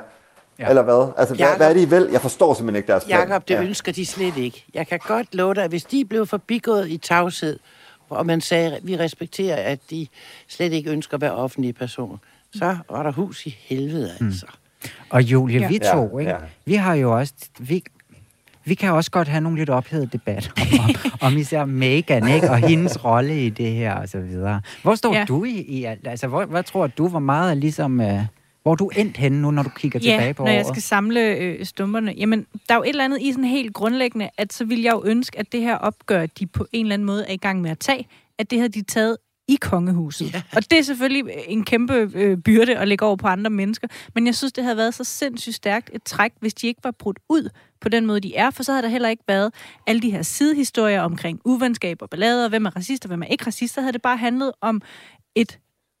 [0.59, 0.69] Ja.
[0.69, 1.13] Eller hvad?
[1.17, 2.09] Altså, Jacob, hvad, hvad er det, I vil?
[2.11, 3.19] Jeg forstår simpelthen ikke deres plan.
[3.19, 3.63] Jakob, det ja.
[3.63, 4.65] ønsker de slet ikke.
[4.73, 7.59] Jeg kan godt love dig, at hvis de blev forbigået i tavshed,
[8.09, 10.07] og man sagde, at vi respekterer, at de
[10.47, 12.17] slet ikke ønsker at være offentlige personer,
[12.53, 14.27] så var der hus i helvede, mm.
[14.27, 14.45] altså.
[14.83, 14.89] Mm.
[15.09, 15.67] Og Julie, ja.
[15.67, 16.31] vi to, ikke?
[16.31, 16.37] Ja.
[16.65, 17.33] vi har jo også...
[17.59, 17.83] Vi,
[18.65, 20.89] vi kan også godt have nogle lidt ophedede debatter om,
[21.31, 22.49] om især Megan, ikke?
[22.49, 24.61] Og hendes rolle i det her, og så videre.
[24.81, 25.25] Hvor står ja.
[25.27, 26.07] du i, i alt?
[26.07, 27.99] Altså, hvor, hvad tror du, hvor meget er ligesom...
[27.99, 28.19] Uh,
[28.65, 30.57] hvor er du endt henne nu, når du kigger ja, tilbage på når året?
[30.57, 32.13] jeg skal samle øh, stumperne.
[32.17, 34.93] Jamen, der er jo et eller andet i sådan helt grundlæggende, at så vil jeg
[34.93, 37.61] jo ønske, at det her opgør, de på en eller anden måde er i gang
[37.61, 38.07] med at tage,
[38.39, 40.33] at det har de taget i kongehuset.
[40.33, 40.41] Ja.
[40.55, 44.25] Og det er selvfølgelig en kæmpe øh, byrde at lægge over på andre mennesker, men
[44.25, 47.19] jeg synes, det havde været så sindssygt stærkt et træk, hvis de ikke var brudt
[47.29, 47.49] ud
[47.81, 49.53] på den måde, de er, for så havde der heller ikke været
[49.87, 53.45] alle de her sidehistorier omkring uvenskab og ballader, hvem er racist og hvem er ikke
[53.47, 54.81] racist, så havde det bare handlet om
[55.35, 55.59] et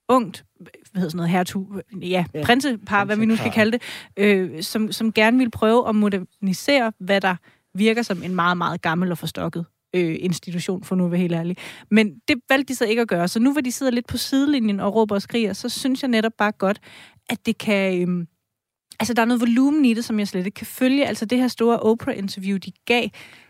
[0.09, 3.81] ungt, hvad hedder sådan noget, hertug, ja, ja prinsepar, hvad vi nu skal kalde det,
[4.17, 7.35] øh, som, som gerne vil prøve at modernisere, hvad der
[7.73, 9.65] virker som en meget, meget gammel og forstokket
[9.95, 11.57] øh, institution, for nu at være helt ærlig.
[11.91, 14.17] Men det valgte de så ikke at gøre, så nu hvor de sidder lidt på
[14.17, 16.79] sidelinjen og råber og skriger, så synes jeg netop bare godt,
[17.29, 18.09] at det kan...
[18.09, 18.25] Øh,
[18.99, 21.05] altså, der er noget volumen i det, som jeg slet ikke kan følge.
[21.05, 23.07] Altså, det her store Oprah-interview, de gav,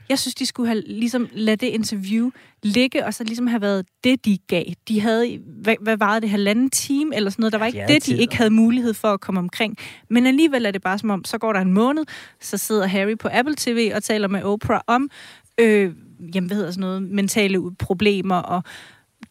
[0.10, 2.30] jeg synes, de skulle have ligesom lade det interview
[2.64, 4.64] ligge, og så ligesom have været det, de gav.
[4.88, 7.54] De havde, hvad, hvad var det, halvanden time eller sådan noget?
[7.54, 9.78] Der var ikke ja, det, de ikke havde mulighed for at komme omkring.
[10.10, 12.06] Men alligevel er det bare som om, så går der en måned,
[12.42, 15.10] så sidder Harry på Apple TV og taler med Oprah om,
[15.58, 15.94] øh,
[16.36, 18.64] jamen, hvad hedder sådan noget, mentale problemer, og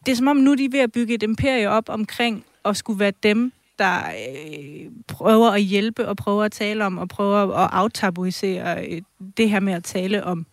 [0.06, 2.76] det er som om, nu er de ved at bygge et imperie op omkring at
[2.76, 7.56] skulle være dem, der øh, prøver at hjælpe og prøver at tale om og prøver
[7.56, 9.02] at aftabuisere øh,
[9.36, 10.46] det her med at tale om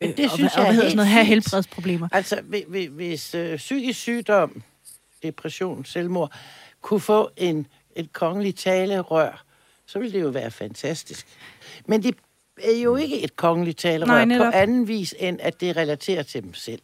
[0.00, 2.08] men det øh, synes og, jeg og, hvad hedder sådan noget, have helbredsproblemer.
[2.12, 4.62] Altså, hvis, hvis øh, psykisk sygdom,
[5.22, 6.32] depression, selvmord,
[6.82, 9.44] kunne få en, et kongeligt talerør,
[9.86, 11.26] så ville det jo være fantastisk.
[11.86, 12.16] Men det
[12.62, 16.42] er jo ikke et kongeligt talerør Nej, på anden vis, end at det relaterer til
[16.42, 16.82] dem selv.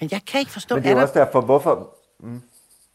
[0.00, 0.74] Men jeg kan ikke forstå...
[0.74, 1.96] Men det er, er også derfor, hvorfor...
[2.20, 2.42] Mm.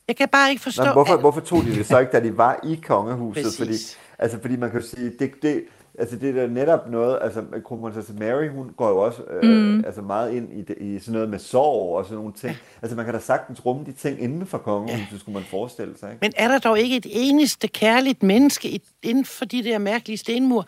[0.07, 0.83] Jeg kan bare ikke forstå...
[0.83, 1.19] Nå, hvorfor, at...
[1.19, 3.43] hvorfor tog de det så ikke, da de var i kongehuset?
[3.43, 3.57] Præcis.
[3.57, 5.63] Fordi, altså, fordi man kan sige, det, det,
[5.99, 9.85] Altså det er da netop noget, altså kronprinsesse Mary, hun går jo også øh, mm.
[9.85, 12.55] altså meget ind i, det, i sådan noget med sorg og sådan nogle ting.
[12.81, 15.17] Altså man kan da sagtens rumme de ting inden for kongen, ja.
[15.19, 16.09] skulle man forestille sig.
[16.09, 16.19] Ikke?
[16.21, 20.67] Men er der dog ikke et eneste kærligt menneske inden for de der mærkelige stenmur?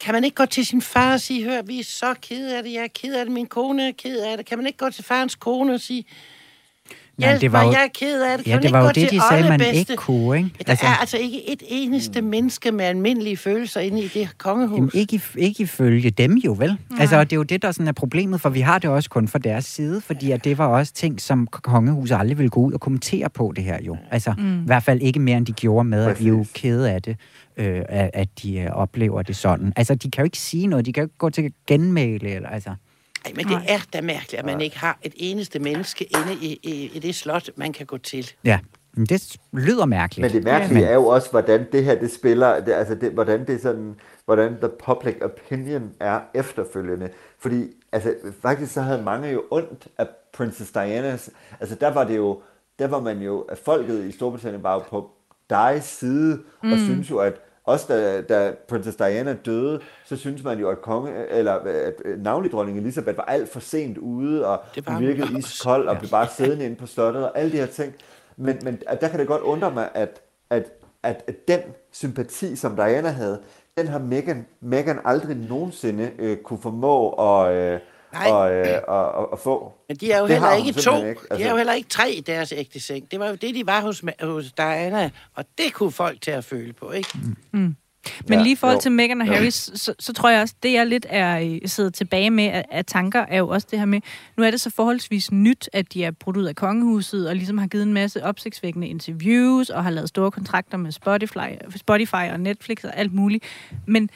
[0.00, 2.62] Kan man ikke gå til sin far og sige, hør, vi er så kede af
[2.62, 4.46] det, jeg er ked af det, min kone er ked af det.
[4.46, 6.04] Kan man ikke gå til farens kone og sige,
[7.22, 8.46] Nej, det var jo, jeg er ked af det.
[8.46, 9.76] Kan ja, det var jo det, de sagde, man bedste?
[9.76, 10.50] ikke kunne, ikke?
[10.66, 12.26] Der altså, er altså ikke et eneste mm.
[12.26, 14.76] menneske med almindelige følelser inde i det kongehus.
[14.76, 16.68] Jamen, ikke, ikke ifølge dem jo, vel?
[16.68, 17.00] Nej.
[17.00, 19.28] Altså, det er jo det, der sådan er problemet, for vi har det også kun
[19.28, 22.72] fra deres side, fordi at det var også ting, som kongehuset aldrig ville gå ud
[22.72, 23.96] og kommentere på det her jo.
[24.10, 24.62] Altså, mm.
[24.62, 27.02] i hvert fald ikke mere, end de gjorde med, at vi er jo kede af
[27.02, 27.16] det,
[27.56, 29.72] øh, at de øh, oplever det sådan.
[29.76, 32.48] Altså, de kan jo ikke sige noget, de kan jo ikke gå til genmæle, eller
[32.48, 32.70] altså...
[33.24, 36.60] Ej, men det er da mærkeligt, at man ikke har et eneste menneske inde i,
[36.62, 38.30] i, i det slot, man kan gå til.
[38.44, 38.58] Ja,
[38.92, 40.22] men det lyder mærkeligt.
[40.22, 40.90] Men det mærkelige ja, men...
[40.90, 43.94] er jo også, hvordan det her det spiller, det, altså det, hvordan det er sådan,
[44.24, 47.10] hvordan the public opinion er efterfølgende.
[47.38, 51.30] Fordi altså, faktisk så havde mange jo ondt af Princess Dianas,
[51.60, 52.42] altså der var det jo,
[52.78, 55.10] der var man jo, at folket i Storbritannien var jo på
[55.50, 56.72] Dias side, mm.
[56.72, 60.82] og synes jo, at også da, da Princess Diana døde, så synes man jo, at
[60.82, 65.38] konge, eller at navnlig dronning Elisabeth var alt for sent ude, og det var virkede
[65.38, 67.94] iskold, og blev bare siddende inde på slottet, og alle de her ting.
[68.36, 70.20] Men, men der kan det godt undre mig, at,
[70.50, 70.64] at,
[71.02, 71.60] at, at den
[71.92, 73.40] sympati, som Diana havde,
[73.78, 77.80] den har Meghan, Meghan aldrig nogensinde øh, kunne formå at, øh,
[78.14, 79.72] og, øh, og, og, og få.
[79.88, 80.96] Men de er jo det heller ikke to.
[80.96, 81.08] Ikke.
[81.08, 81.18] Altså...
[81.30, 83.10] De er jo altså- heller ikke tre i deres ægte seng.
[83.10, 86.44] Det var jo det, de var hos, hos Diana, og det kunne folk til at
[86.44, 87.08] føle på, ikke?
[87.52, 87.76] Mm.
[88.28, 88.80] Men Ja, lige i forhold jo.
[88.80, 89.32] til Meghan og Jo.
[89.32, 92.64] Harry, så, så tror jeg også, det jeg lidt er øh, sidder tilbage med af,
[92.70, 94.00] af tanker, er jo også det her med,
[94.36, 97.58] nu er det så forholdsvis nyt, at de er brudt ud af kongehuset, og ligesom
[97.58, 101.38] har givet en masse opsigtsvækkende interviews, og har lavet store kontrakter med Spotify,
[101.76, 103.44] Spotify og Netflix og alt muligt.
[103.86, 104.10] Men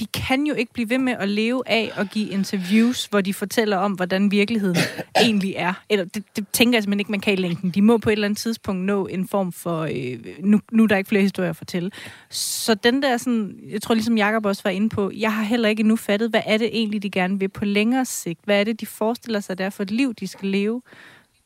[0.00, 3.34] de kan jo ikke blive ved med at leve af at give interviews, hvor de
[3.34, 4.76] fortæller om, hvordan virkeligheden
[5.22, 5.72] egentlig er.
[5.90, 7.70] Eller det, det tænker jeg simpelthen ikke, man kan i længden.
[7.70, 9.80] De må på et eller andet tidspunkt nå en form for...
[9.82, 11.90] Øh, nu, nu er der ikke flere historier at fortælle.
[12.30, 13.60] Så den der sådan...
[13.70, 16.42] Jeg tror ligesom Jacob også var inde på, jeg har heller ikke endnu fattet, hvad
[16.46, 18.40] er det egentlig, de gerne vil på længere sigt?
[18.44, 20.82] Hvad er det, de forestiller sig, der er for et liv, de skal leve?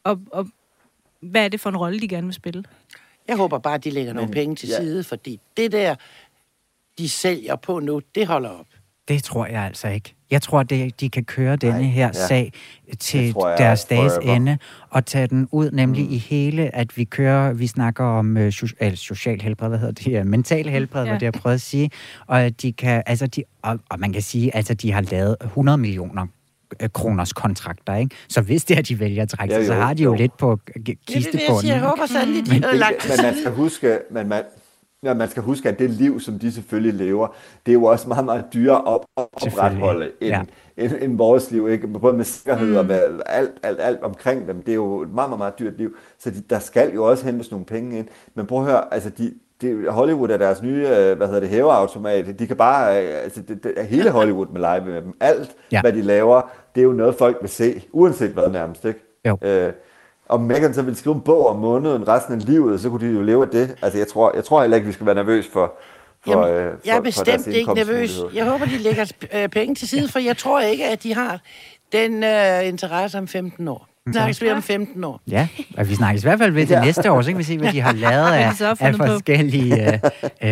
[0.04, 0.48] Og, og
[1.20, 2.64] hvad er det for en rolle, de gerne vil spille?
[3.28, 4.80] Jeg håber bare, at de lægger nogle Men, penge til ja.
[4.80, 5.94] side, fordi det der,
[7.00, 8.66] de sælger på nu, det holder op.
[9.08, 10.14] Det tror jeg altså ikke.
[10.30, 12.26] Jeg tror, det, de kan køre denne Nej, her ja.
[12.26, 12.52] sag
[12.98, 14.08] til Det jeg deres forever.
[14.08, 14.58] dages ende,
[14.90, 16.12] og tage den ud nemlig mm.
[16.12, 19.92] i hele, at vi kører, vi snakker om øh, so, øh, social helbred, hvad hedder
[20.04, 21.08] det, øh, mental helbred, ja.
[21.10, 21.90] Hvad det jeg prøvet at sige,
[22.26, 25.36] og at de kan, altså de, og, og man kan sige, altså de har lavet
[25.44, 26.26] 100 millioner
[26.82, 28.16] øh, kroners kontrakter, ikke?
[28.28, 30.16] Så hvis det er, de vælger at trække Ja, sig, så har de jo, jo.
[30.16, 31.72] lidt på Ja, det vil jeg sige.
[31.72, 34.42] Jeg håber sandelig, de Men, havde det, lagt til men man skal huske, men man,
[35.04, 37.28] ja, man skal huske, at det liv, som de selvfølgelig lever,
[37.66, 40.42] det er jo også meget, meget dyrere op, at opretholde end, ja.
[40.76, 41.68] end, end vores liv.
[41.68, 41.86] Ikke?
[41.86, 44.62] Både med sikkerhed og med alt, alt, alt omkring dem.
[44.62, 45.96] Det er jo et meget, meget, meget dyrt liv.
[46.18, 48.06] Så de, der skal jo også hentes nogle penge ind.
[48.34, 51.48] Men prøv at høre, altså de, det, Hollywood er deres nye, øh, hvad hedder det,
[51.48, 52.38] hæveautomat.
[52.38, 55.16] De kan bare, øh, altså det, det, er hele Hollywood med live med dem.
[55.20, 55.80] Alt, ja.
[55.80, 59.00] hvad de laver, det er jo noget, folk vil se, uanset hvad nærmest, ikke?
[59.26, 59.38] Jo.
[59.42, 59.72] Øh,
[60.30, 63.12] om Megan så ville skrive en bog om måneden resten af livet, så kunne de
[63.14, 63.76] jo leve af det.
[63.82, 65.72] Altså, jeg tror, jeg tror heller ikke, vi skal være nervøs for,
[66.24, 68.20] for, Jamen, øh, for jeg er for bestemt deres ikke nervøs.
[68.34, 71.40] Jeg håber, de lægger øh, penge til side, for jeg tror ikke, at de har
[71.92, 73.89] den øh, interesse om 15 år.
[74.12, 75.20] Snakkes vi om 15 år.
[75.30, 76.84] Ja, og vi snakkes i hvert fald ved det Ja.
[76.84, 79.98] næste år, så kan vi se, hvad de har lavet af, de af forskellige øh,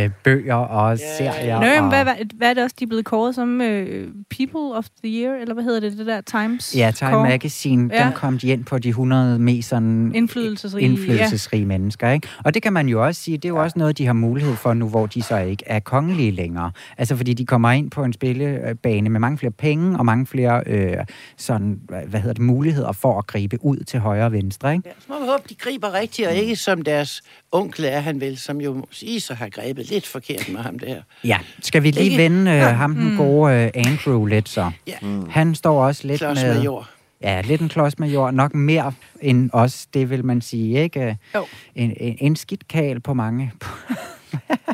[0.04, 1.16] øh, bøger og Ja.
[1.18, 1.60] serier.
[1.60, 4.76] Nå, og, hvad, hvad, hvad er det også, de er blevet kåret som øh, People
[4.78, 6.76] of the Year, eller hvad hedder det, det der Times?
[6.76, 7.22] Ja, Time kåre?
[7.28, 7.98] Magazine, ja.
[8.00, 8.04] Ja.
[8.04, 12.10] den kom de ind på de 100 mest sådan Indflydelsesrige, indflydelsesrige mennesker.
[12.10, 12.28] Ikke?
[12.44, 13.62] Og det kan man jo også sige, det er jo ja.
[13.62, 16.70] også noget, de har mulighed for nu, hvor de så ikke er kongelige længere.
[16.98, 20.62] Altså fordi de kommer ind på en spillebane med mange flere penge og mange flere
[20.66, 20.96] øh,
[21.36, 24.72] sådan, hvad hvad hedder det, muligheder for at gribe ud til højre og venstre.
[24.74, 24.88] Ikke?
[24.88, 27.22] Ja, så må vi håbe, de griber rigtigt, og ikke som deres
[27.52, 30.96] onkel er han vel, som jo i så har grebet lidt forkert med ham der.
[31.24, 32.16] Ja, skal vi lige Ikke?
[32.16, 32.68] vende øh, Ja.
[32.68, 34.70] ham, den gode øh, Andrew, lidt så?
[34.86, 34.96] Ja,
[35.30, 36.54] Han står også lidt klods med...
[36.54, 36.88] med jord.
[37.22, 38.34] Ja, lidt en klods med jord.
[38.34, 41.16] Nok mere end os, det vil man sige, ikke?
[41.34, 41.46] Jo.
[41.74, 43.52] En, en, en skidt kal på mange...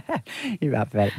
[0.61, 1.11] I hvert fald.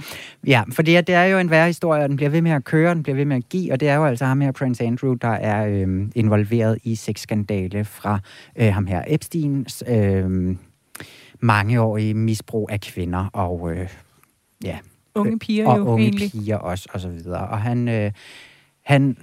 [0.47, 2.51] Ja, for det er, det er jo en værre historie, og den bliver ved med
[2.51, 4.51] at køre, den bliver ved med at give, og det er jo altså ham her,
[4.51, 8.19] Prince Andrew, der er øhm, involveret i sexskandale fra
[8.55, 10.55] øh, ham her Epsteins øh,
[11.39, 13.89] mangeårige misbrug af kvinder, og øh,
[14.63, 14.77] ja,
[15.15, 16.31] Unge piger og jo unge egentlig.
[16.31, 17.47] piger også, og så videre.
[17.47, 18.11] Og han, øh,
[18.83, 19.17] han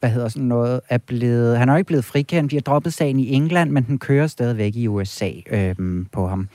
[0.00, 2.92] hvad hedder sådan noget, er blevet, han er jo ikke blevet frikendt, de har droppet
[2.92, 5.74] sagen i England, men den kører stadigvæk i USA øh,
[6.12, 6.48] på ham.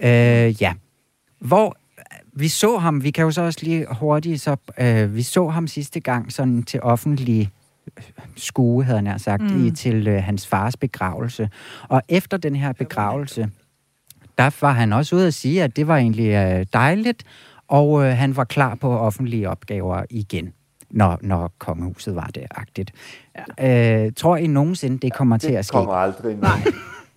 [0.00, 0.72] Øh, ja.
[1.44, 1.76] Hvor
[2.32, 5.66] vi så ham, vi kan jo så også lige hurtigt, så, øh, vi så ham
[5.66, 7.50] sidste gang sådan til offentlig
[8.36, 9.66] skue, havde han sagt, mm.
[9.66, 11.50] i, til øh, hans fars begravelse.
[11.88, 13.50] Og efter den her begravelse,
[14.38, 17.24] der var han også ude at sige, at det var egentlig øh, dejligt,
[17.68, 20.52] og øh, han var klar på offentlige opgaver igen,
[20.90, 22.92] når, når kongehuset var det agtigt.
[23.58, 24.04] Ja.
[24.06, 25.72] Øh, tror I nogensinde, det kommer til at Det ske?
[25.72, 26.36] kommer aldrig.
[26.36, 26.62] Nej.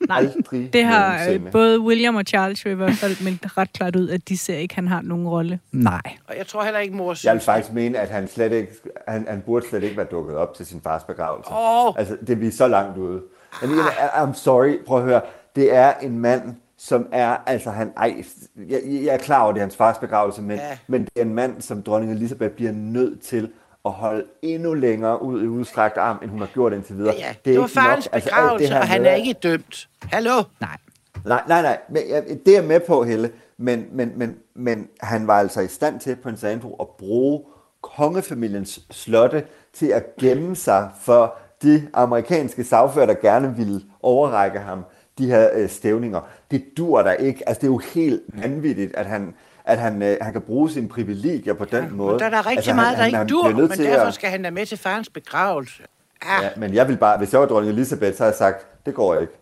[0.07, 1.51] Nej, Aldrig det har øh, nogensinde.
[1.51, 4.57] både William og Charles jo i hvert fald meldt ret klart ud, at de ser
[4.57, 5.59] ikke, at han har nogen rolle.
[5.71, 6.01] Nej.
[6.27, 7.25] Og jeg tror heller ikke, mor synes...
[7.25, 8.71] Jeg vil faktisk mene, at han, slet ikke,
[9.07, 11.51] han, han burde slet ikke være dukket op til sin fars begravelse.
[11.51, 11.93] Åh.
[11.97, 13.21] Altså, det er så langt ude.
[13.61, 15.21] Men jeg, I'm sorry, prøv at høre.
[15.55, 16.41] Det er en mand,
[16.77, 18.23] som er, altså han, ej,
[18.69, 20.77] jeg, jeg er klar over, det er hans fars begravelse, men, Ja.
[20.87, 23.49] men det er en mand, som dronning Elisabeth bliver nødt til
[23.87, 27.15] at holde endnu længere ud i udstrakt arm, end hun har gjort indtil videre.
[27.17, 28.13] Ja, det, det var ikke farens nok.
[28.15, 29.89] Altså, alt begravelse, det her og han med- er ikke dømt.
[30.03, 30.43] Hallo?
[30.61, 30.77] Nej.
[31.25, 31.77] Nej, nej, nej.
[31.89, 33.31] Men, ja, det er jeg med på, Helle.
[33.57, 37.41] Men, men, men, men han var altså i stand til, prins Andrew, at bruge
[37.81, 44.85] kongefamiliens slotte til at gemme sig for de amerikanske sagfører, der gerne ville overrække ham
[45.17, 46.21] de her øh, stævninger.
[46.51, 47.49] Det dur der ikke.
[47.49, 49.33] Altså, det er jo helt vanvittigt, at han,
[49.67, 52.13] at han, øh, han kan bruge sine privilegier på den måde.
[52.13, 54.05] Og der er der rigtig altså, meget, der ikke han dur, bliver nødt men derfor
[54.05, 55.83] at- skal han da med til farens begravelse.
[56.21, 58.85] Ah, Ja, men jeg vil bare, hvis jeg var dronning Elisabeth, så havde jeg sagt,
[58.85, 59.33] det går ikke.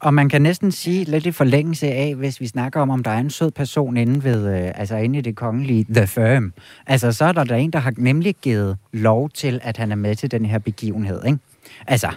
[0.00, 3.10] Og man kan næsten sige lidt i forlængelse af, hvis vi snakker om, om der
[3.10, 6.52] er en sød person inde, ved, øh, altså inde i det kongelige The Firm.
[6.86, 9.96] Altså, så er der, der en, der har nemlig givet lov til, at han er
[9.96, 11.38] med til den her begivenhed, ikke?
[11.86, 12.08] Altså,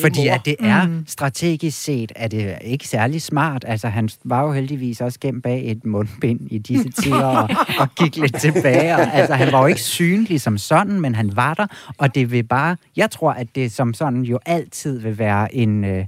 [0.00, 1.04] Fordi at det er mm.
[1.06, 3.64] strategisk set, er det ikke særlig smart.
[3.68, 7.88] Altså, han var jo heldigvis også gemt bag et mundbind i disse tider og, og
[7.94, 8.94] gik lidt tilbage.
[8.94, 11.66] Og, altså, han var jo ikke synlig som sådan, men han var der.
[11.98, 12.76] Og det vil bare...
[12.96, 15.84] Jeg tror, at det som sådan jo altid vil være en...
[15.84, 16.04] Øh,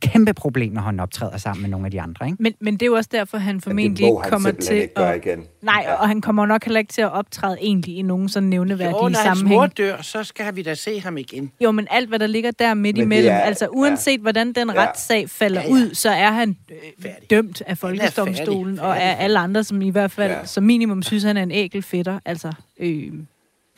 [0.00, 2.42] kæmpe problem, når han optræder sammen med nogle af de andre, ikke?
[2.42, 5.26] Men, men det er jo også derfor, han formentlig ikke kommer til ikke gøre at...
[5.26, 5.44] igen.
[5.62, 5.94] Nej, Ja.
[5.94, 9.08] og han kommer nok heller ikke til at optræde egentlig i nogen sådan nævneværdige Jo,
[9.08, 9.60] når hans sammenhæng.
[9.60, 11.52] mor dør, så skal vi da se ham igen.
[11.64, 14.70] Jo, men alt, hvad der ligger der midt Men imellem, er- altså uanset hvordan den
[14.70, 14.82] Ja.
[14.86, 15.72] retssag falder Ja, ja.
[15.72, 17.30] ud, så er han øh, Færdig.
[17.30, 17.78] dømt af.
[17.78, 20.46] Folkedomstolen, og af alle andre, som i hvert fald Ja.
[20.46, 22.18] som minimum synes, han er en ækel fætter.
[22.24, 23.12] Altså, øh,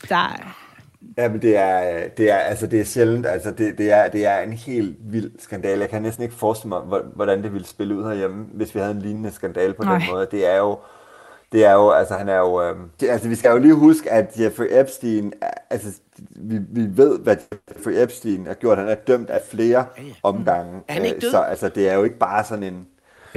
[0.09, 0.62] der er...
[1.19, 4.27] Ja, men det er, det er, altså det er sjældent, altså det, det, er, det
[4.27, 5.81] er en helt vild skandale.
[5.81, 8.81] Jeg kan næsten ikke forestille mig, hvor- hvordan det ville spille ud herhjemme, hvis vi
[8.81, 9.99] havde en lignende skandale på Nej.
[9.99, 10.29] den måde.
[10.31, 10.79] Det er jo,
[11.53, 14.11] det er jo, altså han er jo, øh, det, altså vi skal jo lige huske,
[14.11, 15.33] at Jeffrey Epstein,
[15.71, 15.89] altså
[16.31, 17.37] vi, vi ved, hvad
[17.77, 18.79] Jeffrey Epstein har gjort.
[18.79, 19.85] Han er dømt af flere
[20.23, 20.81] omgange.
[20.89, 21.31] Er han ikke Øh, død?
[21.31, 22.87] Så altså det er jo ikke bare sådan en,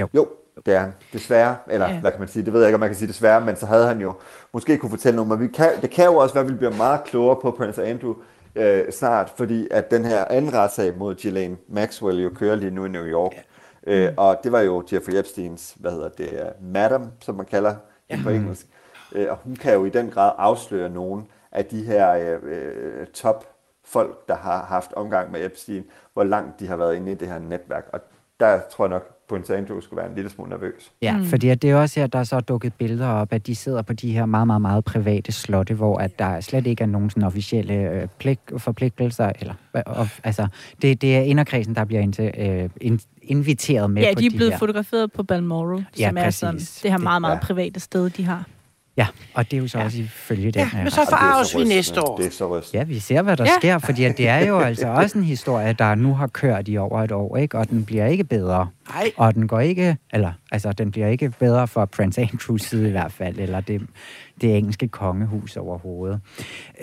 [0.00, 0.08] Jo.
[0.14, 0.26] jo
[0.66, 0.94] det er han.
[1.12, 2.00] Desværre, eller Ja.
[2.00, 3.66] hvad kan man sige, det ved jeg ikke, om man kan sige desværre, men så
[3.66, 4.14] havde han jo
[4.52, 6.76] måske kunne fortælle noget, men vi kan, det kan jo også være, at vi bliver
[6.76, 8.14] meget klogere på Prince Andrew
[8.56, 12.84] øh, snart, fordi at den her anden retssag mod Ghislaine Maxwell jo kører lige nu
[12.84, 13.32] i New York.
[13.86, 13.92] Ja.
[13.92, 17.74] Øh, og det var jo Jeffrey Epsteins, hvad hedder det, uh, madam, som man kalder
[18.10, 18.18] ja.
[18.22, 18.66] på engelsk.
[19.12, 23.06] Øh, og hun kan jo i den grad afsløre nogen af de her øh, øh,
[23.06, 23.44] top
[23.84, 27.28] folk, der har haft omgang med Epstein, hvor langt de har været inde i det
[27.28, 27.86] her netværk.
[27.92, 28.00] Og
[28.40, 30.92] der tror jeg nok, Prince Andrew skulle være en lille smule nervøs.
[31.02, 31.24] Ja, mm.
[31.24, 33.92] fordi det er også her, der er så dukket billeder op, at de sidder på
[33.92, 37.22] de her meget, meget, meget private slotte, hvor at der slet ikke er nogen sådan
[37.22, 39.32] officielle øh, pligt, forpligtelser.
[39.40, 40.46] Eller, øh, altså,
[40.82, 44.30] det, det er inderkredsen, der bliver ind, øh, in, inviteret med Ja, på de er
[44.30, 44.58] de blevet her.
[44.58, 46.38] fotograferet på Balmoral, Ja, som er præcis.
[46.38, 47.40] sådan, det her meget, meget Ja.
[47.40, 48.44] private sted, de har.
[48.96, 49.84] Ja, og det er jo så ja.
[49.84, 52.16] også ifølge den Ja, her men så forarves vi næste år.
[52.16, 52.78] Det er så rystende.
[52.78, 53.50] Ja, vi ser, hvad der ja.
[53.60, 56.76] sker, fordi at det er jo altså også en historie, der nu har kørt i
[56.76, 57.58] over et år, ikke?
[57.58, 58.68] og den bliver ikke bedre.
[58.88, 59.10] Nej.
[59.16, 62.90] Og den går ikke, eller altså, den bliver ikke bedre for Prince Andrews side i
[62.90, 63.82] hvert fald, eller det,
[64.40, 66.20] det engelske kongehus overhovedet.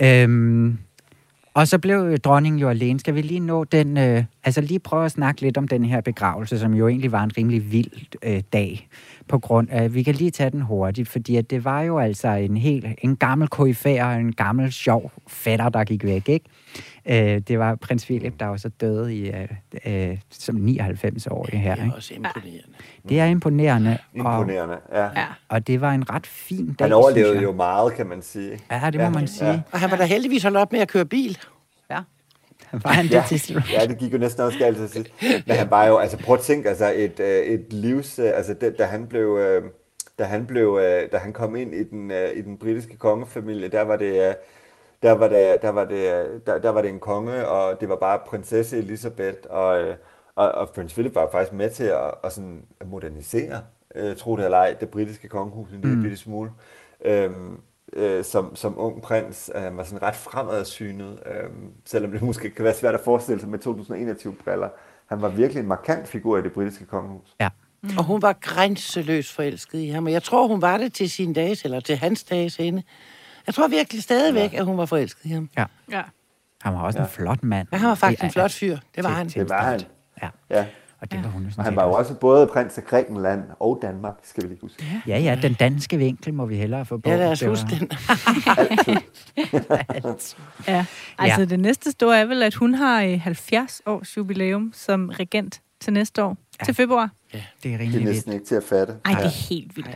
[0.01, 0.77] Øhm,
[1.53, 2.99] og så blev dronningen jo alene.
[2.99, 6.01] Skal vi lige nå den, øh, altså lige prøve at snakke lidt om den her
[6.01, 7.91] begravelse, som jo egentlig var en rimelig vild
[8.23, 8.87] øh, dag,
[9.27, 12.27] på grund af, vi kan lige tage den hurtigt, fordi at det var jo altså
[12.27, 16.45] en helt, en gammel koryfær, en gammel sjov fætter, der gik væk, ikke?
[17.05, 19.47] Øh, det var prins Philip, der var så døde i, øh,
[19.85, 21.95] øh, som 99-årig her, Det er ikke?
[21.95, 22.61] også imponerende.
[23.09, 25.03] Det er imponerende, og, Imponerende, ja.
[25.03, 25.25] Ja.
[25.49, 28.59] og det var en ret fin dag, Han overlevede jo meget, kan man sige.
[28.71, 29.49] Ja, det må man sige.
[29.51, 29.61] Ja.
[29.71, 31.37] Og han var da heldigvis holdt op med at køre bil.
[32.73, 33.63] Var han det Ja, til slut?
[33.71, 35.11] ja, det gik jo næsten også galt til sidst.
[35.47, 38.53] Men han var jo, altså prøv at tænke, altså et, øh, et livs, øh, altså
[38.53, 39.63] det, da han blev, øh,
[40.19, 40.79] da han blev,
[41.11, 44.35] da han kom ind i den, i den britiske kongefamilie, der var det,
[45.03, 47.95] der var det, der var det, der, der var det en konge, og det var
[47.95, 49.85] bare prinsesse Elisabeth, og,
[50.35, 53.61] og, og prins Philip var faktisk med til at, at, sådan, modernisere,
[53.95, 56.01] øh, tro det eller ej, det britiske kongehus en lille mm.
[56.01, 56.51] bitte smule.
[57.05, 57.59] Øhm,
[57.95, 61.49] øh, som, som ung prins øh, han var sådan ret fremadsynet, øh,
[61.85, 64.69] selvom det måske kan være svært at forestille sig med 2021-briller.
[65.09, 67.35] Han var virkelig en markant figur i det britiske kongehus.
[67.39, 67.49] Ja.
[67.81, 67.97] Mm.
[67.97, 70.05] Og hun var grænseløst forelsket i ham.
[70.05, 72.83] Og jeg tror, hun var det til sin dages, eller til hans dages ende.
[73.47, 75.49] Jeg tror virkelig stadigvæk, at hun var forelsket i ham.
[75.57, 75.65] ja.
[75.91, 76.01] Ja.
[76.61, 77.05] Han var også ja.
[77.05, 77.67] en flot mand.
[77.71, 78.77] Ja, han var faktisk Det en flot fyr.
[78.95, 79.27] Det var han.
[79.27, 79.81] Det var han.
[80.21, 80.65] Ja, Ja.
[81.03, 82.13] Og det var hun jo Og sådan han var jo også.
[82.13, 84.85] både prins af Grækenland og Danmark, skal vi lige huske.
[85.07, 87.09] Ja, ja, den danske vinkel må vi hellere få på.
[87.09, 87.89] Ja, lad os huske den.
[90.67, 90.85] Ja,
[91.19, 91.45] altså Ja.
[91.45, 95.93] det næste store er vel, at hun har øh, 70 års jubilæum som regent til
[95.93, 96.65] næste år, ja.
[96.65, 97.09] til februar.
[97.31, 98.05] Det er Det er rimelig vildt.
[98.05, 98.93] næsten ikke til at fatte.
[99.05, 99.89] Ej, det er helt vildt.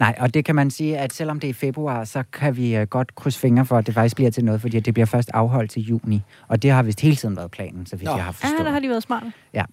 [0.00, 2.76] Nej, og det kan man sige, at selvom det er i februar, så kan vi
[2.76, 5.30] øh, godt krydse fingre for, at det faktisk bliver til noget, fordi det bliver først
[5.34, 6.22] afholdt til juni.
[6.48, 8.10] Og det har vist hele tiden været planen, så vidt Nå.
[8.16, 8.66] jeg har Ja, forstået.
[8.66, 9.32] der har de været smarte.
[9.54, 9.64] Ja.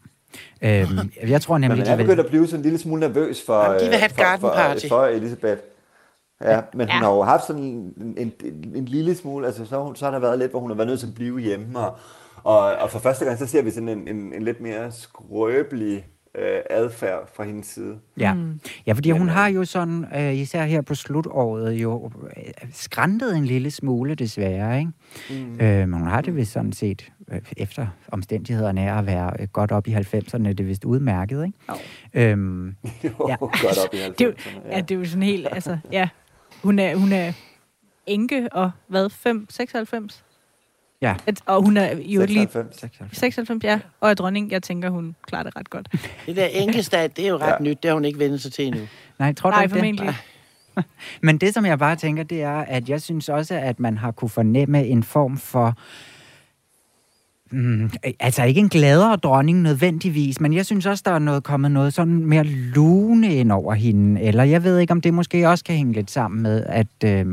[0.61, 2.99] Øhm, jeg tror Men nemlig, man de er begyndt at blive sådan en lille smule
[2.99, 4.87] nervøs for, Jamen, de vil have et øh, for, garden for, party.
[4.87, 5.61] for Elisabeth.
[6.43, 6.93] Ja, men hun Ja.
[7.05, 10.05] har jo haft sådan en, en, en, en lille smule, altså så, har hun- så
[10.05, 11.97] har der været lidt, hvor hun har været nødt til at blive hjemme, og,
[12.43, 16.05] og, og for første gang, så ser vi sådan en, en, en lidt mere skrøbelig
[16.37, 17.95] øh, adfærd fra hendes side.
[18.19, 18.35] Ja.
[18.87, 22.43] ja, fordi Men, hun øh, har jo sådan, øh, især her på slutåret, jo øh,
[22.73, 24.91] skrantet en lille smule desværre, ikke?
[25.29, 25.59] Mm.
[25.65, 27.22] Øh, men hun har det vist sådan set, øh,
[27.57, 31.57] efter omstændighederne er at være øh, godt op i 90'erne, det er vist udmærket, ikke?
[31.69, 31.75] Jo.
[32.21, 32.67] Øhm,
[33.03, 33.35] Jo, Ja.
[33.39, 34.71] godt op i Det er, jo, 90'erne.
[34.71, 36.09] ja, det er jo sådan helt, altså, ja.
[36.63, 37.33] Hun er, hun er
[38.07, 40.25] enke og hvad, 5, 96?
[41.01, 41.15] ja.
[41.27, 42.77] At, og hun er jo lige 96.
[43.17, 43.79] 96, ja.
[43.99, 45.87] Og er dronning, jeg tænker, hun klarer det ret godt.
[46.25, 47.63] Det der enkestat, det er jo ret Ja.
[47.63, 47.83] nyt.
[47.83, 48.81] Det har hun ikke vendt sig til endnu.
[49.19, 49.79] Nej, tror du Nej, ikke det?
[49.79, 50.13] formentlig.
[51.21, 54.11] Men det, som jeg bare tænker, det er, at jeg synes også, at man har
[54.11, 55.77] kunne fornemme en form for
[57.53, 57.89] Mm,
[58.19, 61.93] altså ikke en gladere dronning nødvendigvis, men jeg synes også, der er noget, kommet noget
[61.93, 64.21] sådan mere lune ind over hende.
[64.21, 67.25] Eller jeg ved ikke, om det måske også kan hænge lidt sammen med, at øh,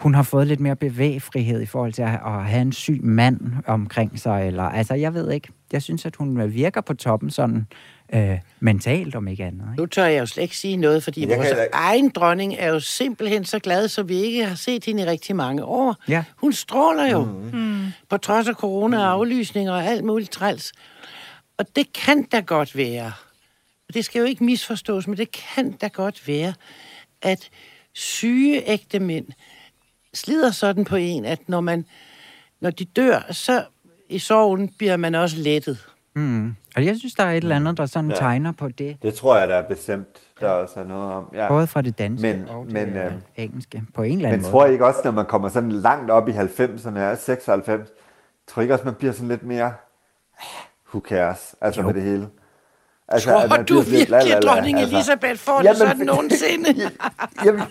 [0.00, 3.40] hun har fået lidt mere bevægfrihed i forhold til at, at have en syg mand
[3.66, 4.46] omkring sig.
[4.46, 5.48] Eller, altså jeg ved ikke.
[5.72, 7.66] Jeg synes, at hun virker på toppen sådan
[8.14, 9.64] øh, mentalt, om ikke andet.
[9.72, 9.80] Ikke?
[9.82, 12.68] Nu tør jeg jo slet ikke sige noget, fordi jeg vores heller- egen dronning er
[12.68, 15.96] jo simpelthen så glad, så vi ikke har set hende i rigtig mange år.
[16.08, 16.24] Ja.
[16.36, 17.86] Hun stråler jo, mm.
[18.08, 20.72] på trods af corona og aflysninger og alt muligt træls.
[21.56, 23.12] Og det kan da godt være,
[23.88, 26.54] og det skal jo ikke misforstås, men det kan da godt være,
[27.22, 27.48] at
[27.92, 29.26] syge ægte mænd
[30.14, 31.84] slider sådan på en, at når, man,
[32.60, 33.64] når de dør, så
[34.08, 35.87] i sorgen bliver man også lettet.
[36.18, 36.54] Mm.
[36.76, 38.16] Og jeg synes, der er et eller andet, der sådan Ja.
[38.16, 38.96] tegner på det.
[39.02, 40.08] Det tror jeg, der er bestemt,
[40.40, 41.24] der også er noget om.
[41.34, 41.48] Ja.
[41.48, 43.82] Både fra det danske Men- og det men, øh, øh, engelske.
[43.94, 44.52] På en eller anden Men måde.
[44.52, 47.88] tror I ikke også, når man kommer sådan langt op i 90'erne, ja, 96,
[48.48, 50.44] tror I ikke også, man bliver sådan lidt mere, "Ah,
[50.94, 51.86] who cares, altså Jo.
[51.86, 52.28] med det hele?
[53.08, 54.96] Altså, Tror at man du sådan virkelig, at dronning altså.
[54.96, 56.90] Elisabeth får det Jamen, sådan for- nogensinde?
[57.44, 57.62] Jamen,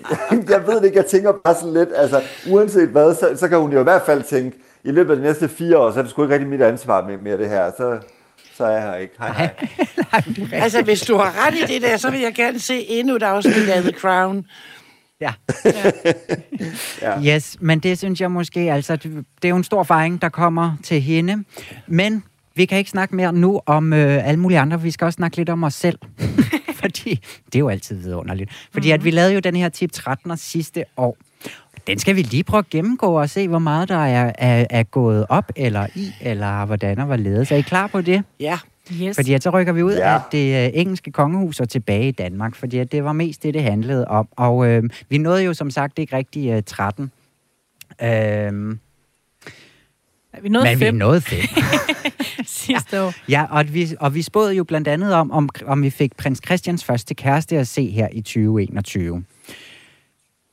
[0.49, 2.21] jeg ved det ikke, jeg tænker bare sådan lidt, altså
[2.51, 5.23] uanset hvad, så, så kan hun jo i hvert fald tænke, i løbet af de
[5.23, 7.71] næste fire år, så er det sgu ikke rigtig mit ansvar med, med det her,
[7.77, 7.99] så,
[8.57, 9.13] så er jeg her ikke.
[9.19, 10.23] Hej, hej.
[10.63, 13.23] Altså, hvis du har ret i det der, så vil jeg gerne se endnu et
[13.23, 14.45] afsnit af The Crown.
[15.21, 15.33] Ja.
[17.01, 17.35] Ja.
[17.35, 20.77] Yes, men det synes jeg måske, altså, det, er jo en stor fejring, der kommer
[20.83, 21.43] til hende.
[21.87, 22.23] Men
[22.55, 25.37] vi kan ikke snakke mere nu om øh, alle mulige andre, vi skal også snakke
[25.37, 25.99] lidt om os selv.
[26.81, 28.51] Fordi det er jo altid vidunderligt.
[28.71, 28.93] Fordi mm-hmm.
[28.93, 31.17] at vi lavede jo den her tip 13'er sidste år.
[31.87, 34.83] Den skal vi lige prøve at gennemgå og se, hvor meget der er, er, er
[34.83, 37.51] gået op eller i, eller hvordan og hvorledes.
[37.51, 38.23] Er I klar på det?
[38.39, 38.59] Ja,
[39.01, 39.15] Yes.
[39.15, 40.09] Fordi at så rykker vi ud ja.
[40.09, 40.15] Ja.
[40.15, 43.53] af det øh, engelske kongehus og tilbage i Danmark, fordi at det var mest det,
[43.53, 44.27] det handlede om.
[44.31, 47.11] Og øh, vi nåede jo som sagt ikke rigtig øh, 13.
[48.01, 48.07] Øh,
[48.53, 48.79] men
[50.33, 51.39] Er vi nåede vi fem nåede 5.
[52.45, 53.13] sidste år.
[53.29, 56.41] ja, og vi, og vi spåede jo blandt andet om, om, om vi fik prins
[56.45, 59.23] Christians første kæreste at se her i 2021.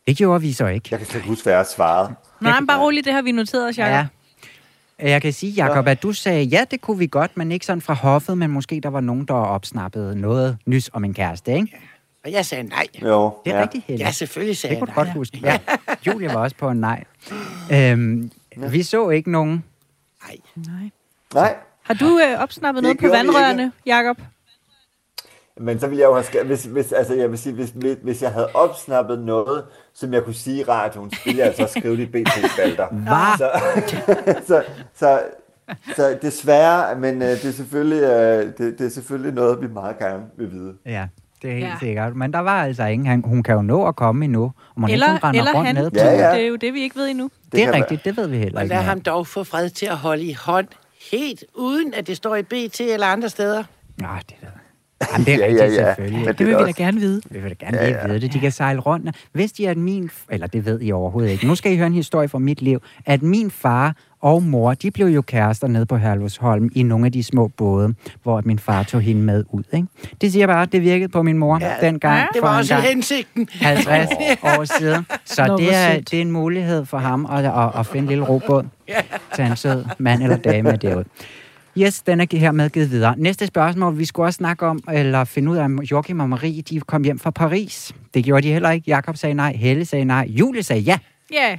[0.06, 0.88] Det gjorde vi så ikke.
[0.90, 2.14] Jeg kan slet ikke huske, hvad jeg svarede.
[2.40, 3.90] Nej, men bare roligt, det har vi noteret os, Jacob.
[3.92, 5.08] Ja.
[5.08, 7.80] Jeg kan sige, Jacob, at du sagde, ja, det kunne vi godt, men ikke sådan
[7.80, 11.76] fra hoffet, men måske der var nogen, der opsnappede noget nys om en kæreste, ikke?
[12.24, 12.86] og jeg sagde nej.
[13.02, 13.62] Jo, Det er ja.
[13.62, 14.04] rigtigt, Helle.
[14.04, 15.40] Ja, selvfølgelig sagde Det kunne du jeg godt huske.
[15.42, 15.58] Ja.
[16.06, 17.04] Julie var også på en nej.
[17.72, 19.64] Øhm, vi så ikke nogen.
[20.28, 20.36] Nej.
[20.56, 20.90] Nej.
[21.34, 24.18] Nej, Har du øh, opsnappet Det noget på vandrørene, Jacob?
[25.60, 28.30] Men så ville jeg jo have hvis, hvis, altså jeg vil sige, hvis, hvis, jeg
[28.30, 31.96] havde opsnappet noget, som jeg kunne sige i radioen, så ville jeg altså også skrive
[31.96, 32.86] det i BT-spalter.
[33.38, 33.50] Så,
[34.48, 34.62] så,
[34.94, 35.20] så,
[35.96, 39.98] så desværre, men øh, det, er selvfølgelig, øh, det, det er selvfølgelig noget, vi meget
[39.98, 40.74] gerne vil vide.
[40.86, 41.06] Ja,
[41.42, 41.74] det er helt Ja.
[41.80, 42.16] sikkert.
[42.16, 43.06] Men der var altså ingen.
[43.06, 44.42] Han, hun kan jo nå at komme endnu.
[44.74, 45.74] Og man Eller, ikke, hun eller rundt han.
[45.74, 45.90] ned.
[45.94, 46.34] Ja, ja.
[46.34, 47.30] Det er jo det, vi ikke ved endnu.
[47.52, 48.74] Det er kan rigtigt, det ved vi heller Og ikke.
[48.74, 50.66] lad noget ham dog få fred til at holde i hånd
[51.12, 53.64] helt uden, at det står i BT eller andre steder.
[53.98, 54.50] Nå, det jeg.
[55.12, 55.70] Jamen, det er Ja, rigtigt, ja, ja.
[55.86, 56.24] selvfølgelig.
[56.24, 57.20] Men Det vil vi er da også- gerne vide.
[57.30, 58.32] Vi vil da gerne lige vide det.
[58.32, 59.16] De kan sejle rundt.
[59.32, 60.10] Hvis de er at min...
[60.30, 61.46] Eller det ved I overhovedet ikke.
[61.46, 62.82] Nu skal I høre en historie fra mit liv.
[63.06, 67.12] At min far og mor, de blev jo kærester nede på Herlevsholm i nogle af
[67.12, 69.62] de små både, hvor min far tog hende med ud.
[69.72, 69.86] Ikke?
[70.20, 72.18] Det siger bare, at det virkede på min mor Ja, dengang.
[72.18, 72.26] ja.
[72.34, 72.86] Det var også gang.
[72.86, 73.48] hensigten.
[73.52, 74.08] 50
[74.58, 75.06] år siden.
[75.24, 78.08] Så Nå, det, er, det er en mulighed for ham at, at, at finde en
[78.08, 78.64] lille robåd
[79.34, 81.04] til en sød mand eller dame derude.
[81.78, 83.14] Yes, den er hermed givet videre.
[83.18, 86.62] Næste spørgsmål, vi skulle også snakke om, eller finde ud af, om Joachim og Marie,
[86.62, 87.92] de kom hjem fra Paris.
[88.14, 88.84] Det gjorde de heller ikke.
[88.90, 90.98] Jakob sagde nej, Helle sagde nej, Julie sagde ja,
[91.32, 91.58] Ja.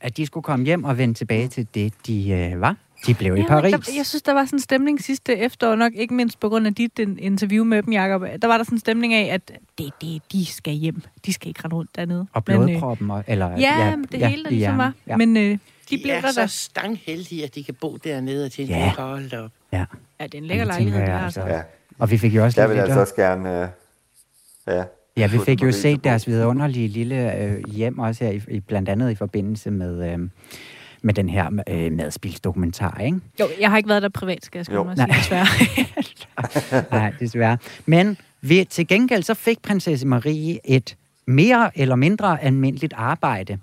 [0.00, 2.76] at de skulle komme hjem og vende tilbage til det, de øh, var.
[3.06, 3.72] De blev i Ja, Paris.
[3.72, 6.66] Der, jeg synes, der var sådan en stemning sidste efterår, nok ikke mindst på grund
[6.66, 8.22] af dit den- interview med dem, Jacob.
[8.42, 11.02] Der var der sådan en stemning af, at det, det, de skal hjem.
[11.26, 12.26] De skal ikke rende rundt dernede.
[12.32, 13.50] og Men, øh, blodproppen, eller...
[13.50, 14.92] Ja, ja, det hele, der i ligesom var.
[15.06, 15.20] hjernen.
[15.36, 15.42] Ja.
[15.44, 15.58] Men øh,
[15.90, 18.92] de De blev er der så stangheldige, at de kan bo dernede og til Ja.
[18.98, 19.50] hold op.
[19.72, 19.84] ja.
[20.20, 21.40] Ja, det er en lækker lejlighed, det altså.
[21.40, 21.54] Altså.
[21.56, 21.62] Ja.
[21.98, 23.62] Og vi fik jo også Jeg vil altså også gerne...
[23.62, 23.68] Øh,
[24.66, 24.84] ja.
[25.16, 28.88] Ja, vi fik jo set deres vidunderlige lille øh, hjem også her, i, i, blandt
[28.88, 30.18] andet i forbindelse med, øh,
[31.02, 33.20] med den her øh, madspilsdokumentar, ikke?
[33.40, 35.46] Jo, jeg har ikke været der privat, skal jeg at sige, desværre.
[37.00, 37.58] Nej, desværre.
[37.86, 43.58] Men vi, til gengæld så fik prinsesse Marie et mere eller mindre almindeligt arbejde.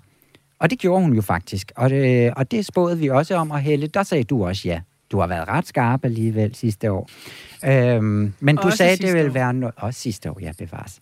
[0.62, 1.72] Og det gjorde hun jo faktisk.
[1.76, 4.80] Og det, og det spåede vi også om, og Helle, der sagde du også ja.
[5.12, 7.10] Du har været ret skarp alligevel sidste år.
[7.64, 9.32] Øhm, men du Også sagde, det ville år.
[9.32, 9.74] være noget...
[9.76, 11.00] Også sidste år, ja, bevares.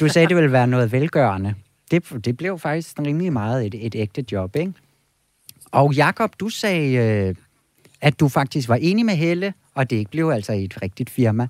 [0.00, 1.54] Du sagde, det ville være noget velgørende.
[1.90, 4.72] Det, det blev faktisk rimelig meget et, et ægte job, ikke?
[5.70, 7.34] Og Jakob, du sagde, øh,
[8.00, 11.48] at du faktisk var enig med Helle, og det ikke blev altså et rigtigt firma.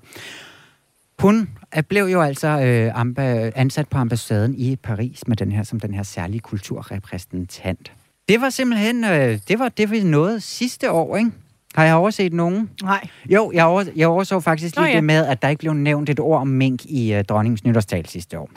[1.21, 1.49] Hun
[1.89, 5.93] blev jo altså øh, amba- ansat på ambassaden i Paris med den her, som den
[5.93, 7.91] her særlige kulturrepræsentant.
[8.29, 11.31] Det var simpelthen, øh, det var det, vi nåede sidste år, ikke?
[11.75, 12.69] Har jeg overset nogen?
[12.83, 13.07] Nej.
[13.29, 14.95] Jo, jeg, over, jeg overså faktisk Nå lige ja.
[14.95, 18.05] det med, at der ikke blev nævnt et ord om mink i uh, dronningens nytårstal
[18.05, 18.49] sidste år.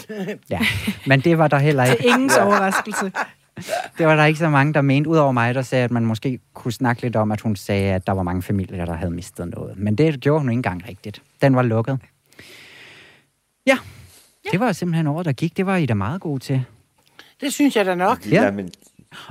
[0.51, 0.59] Ja.
[1.07, 2.09] Men det var der heller Til ikke.
[2.09, 3.13] ingens overraskelse.
[3.99, 6.39] Det var der ikke så mange, der mente, udover mig, der sagde, at man måske
[6.55, 9.49] kunne snakke lidt om, at hun sagde, at der var mange familier, der havde mistet
[9.49, 9.79] noget.
[9.79, 11.23] Men det gjorde hun ikke engang rigtigt.
[11.43, 11.99] Den var lukket.
[14.45, 15.57] Ja, det var simpelthen året, der gik.
[15.57, 16.65] Det var I da meget gode til.
[17.41, 18.27] Det synes jeg da nok.
[18.31, 18.43] Ja.
[18.45, 18.71] Ja, men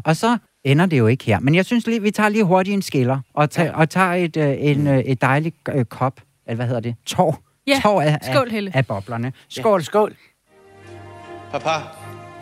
[0.03, 1.39] Og så ender det jo ikke her.
[1.39, 4.37] Men jeg synes lige, vi tager lige hurtigt en skiller, og, tager, og tager et,
[4.37, 6.95] øh, en, øh, et dejligt øh, kop, eller hvad hedder det?
[7.05, 7.43] Tår.
[7.67, 8.71] Ja, Tår af, skål, Helle.
[8.73, 9.33] af, af boblerne.
[9.49, 9.83] Skål, Skål.
[9.83, 10.15] skål.
[11.51, 11.69] Papa,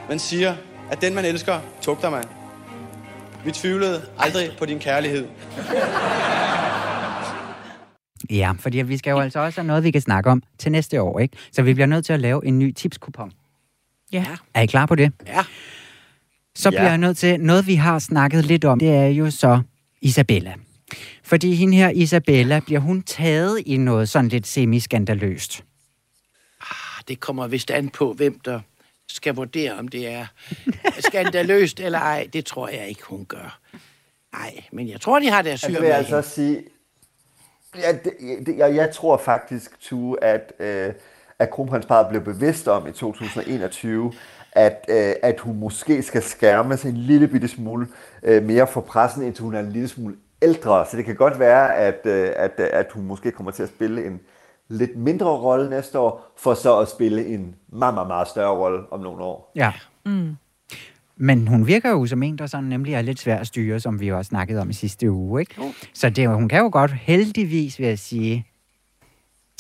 [0.10, 0.56] man siger,
[0.92, 2.24] at den man elsker, tugter man.
[3.46, 5.28] Vi tvivlede aldrig på din kærlighed.
[8.30, 11.02] Ja, fordi vi skal jo altså også have noget, vi kan snakke om til næste
[11.02, 11.38] år, ikke?
[11.52, 13.32] Så vi bliver nødt til at lave en ny tipskupon.
[14.12, 14.26] Ja.
[14.54, 15.12] Er I klar på det?
[15.28, 15.44] Ja.
[16.56, 16.78] Så Ja.
[16.78, 19.62] bliver jeg nødt til, noget vi har snakket lidt om, det er jo så
[20.02, 20.54] Isabella.
[21.24, 25.64] Fordi hende her, Isabella, bliver hun taget i noget sådan lidt semi-skandaløst.
[26.62, 28.60] Ah, Det kommer vist an på, hvem der
[29.10, 30.26] skal vurdere, om det er
[31.00, 32.28] skandaløst eller ej.
[32.34, 33.60] Det tror jeg ikke, hun gør.
[34.34, 36.28] Nej, men jeg tror, de har deres Jeg syre vil med altså hende.
[36.30, 36.64] sige,
[37.84, 38.14] ja, det,
[38.46, 40.94] det, jeg, jeg tror faktisk, Tue, at, øh,
[41.40, 44.14] at kronprinsparet blev bevidst om i 2021,
[44.52, 47.88] at, øh, at hun måske skal skærme sig en lille bitte smule
[48.24, 50.86] øh, mere for pressen, indtil hun er en lille smule ældre.
[50.86, 53.70] Så det kan godt være, at, øh, at, øh, at hun måske kommer til at
[53.70, 54.20] spille en
[54.68, 58.80] lidt mindre rolle næste år, for så at spille en meget, meget, meget større rolle
[58.92, 59.52] om nogle år.
[59.56, 59.74] Ja.
[60.06, 60.36] Mm.
[61.20, 64.00] Men hun virker jo som en, der sådan nemlig er lidt svær at styre, som
[64.00, 65.56] vi jo også snakkede om i sidste uge, ikke?
[65.94, 68.46] Så det, hun kan jo godt heldigvis, vil jeg sige,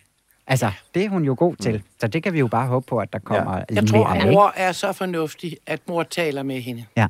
[0.48, 1.84] Altså, det er hun jo god til.
[2.00, 3.64] Så det kan vi jo bare håbe på, at der kommer ja.
[3.76, 6.86] Jeg tror, at mor er så fornuftig, at mor taler med hende.
[6.98, 7.08] Ja.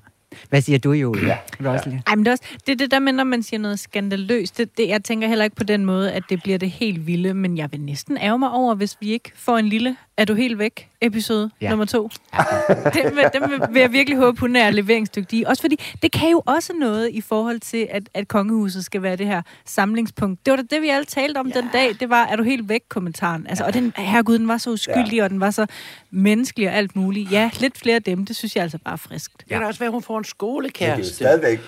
[0.50, 1.28] Hvad siger du, Julie?
[1.28, 1.38] Ja.
[1.86, 2.04] Lige?
[2.08, 4.58] Ej, men det er, også, det er det der med, når man siger noget skandaløst.
[4.58, 7.34] Det, det, jeg tænker heller ikke på den måde, at det bliver det helt vilde,
[7.34, 10.34] men jeg vil næsten ærge mig over, hvis vi ikke får en lille Er du
[10.34, 10.90] helt væk?
[11.06, 11.66] Episode Ja.
[11.66, 11.70] ja.
[11.70, 12.10] nummer to.
[12.94, 15.48] den, vil, den vil, vil jeg virkelig håbe, hun er leveringsdygtig.
[15.48, 19.16] Også fordi, det kan jo også noget i forhold til, at, at kongehuset skal være
[19.16, 20.46] det her samlingspunkt.
[20.46, 21.62] Det var da det, vi alle talte om ja.
[21.62, 21.96] den dag.
[22.00, 23.48] Det var, er du helt væk, kommentaren.
[23.48, 25.24] Altså, og den, herregud, den var så uskyldig, ja.
[25.24, 25.66] og den var så
[26.12, 27.32] menneskelig og alt muligt.
[27.32, 29.34] Ja, lidt flere af dem, det synes jeg altså bare er friskt.
[29.40, 31.60] Det kan også være, at hun får en Men det er skolekæreste, stadigvæk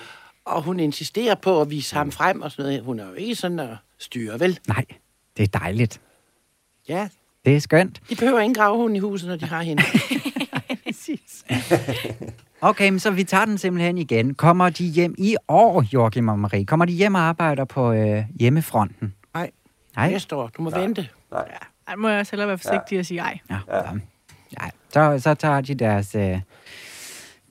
[0.48, 2.82] og hun insisterer på at vise ham frem og sådan noget.
[2.82, 4.58] Hun er jo ikke sådan at styre, vel?
[4.68, 4.84] Nej,
[5.36, 6.00] det er dejligt.
[6.88, 7.08] Ja,
[7.48, 8.00] Det er skønt.
[8.10, 9.82] de behøver ingen gravhund i huset, når de har hende.
[10.84, 11.44] Præcis.
[12.60, 14.34] Okay, men så vi tager den simpelthen igen.
[14.34, 16.66] Kommer de hjem i år, Joachim og Marie?
[16.66, 19.14] Kommer de hjem og arbejder på øh, hjemmefronten?
[19.34, 19.50] Nej,
[19.96, 20.10] Nej?
[20.10, 20.50] næste år.
[20.56, 21.08] Du må vente.
[21.88, 22.98] Ej, må jeg også hellere være forsigtig ja.
[22.98, 23.38] og sige ej.
[23.50, 23.58] Ja.
[23.68, 23.82] ja.
[24.62, 24.68] ja.
[24.90, 26.40] Så, så tager de deres, øh,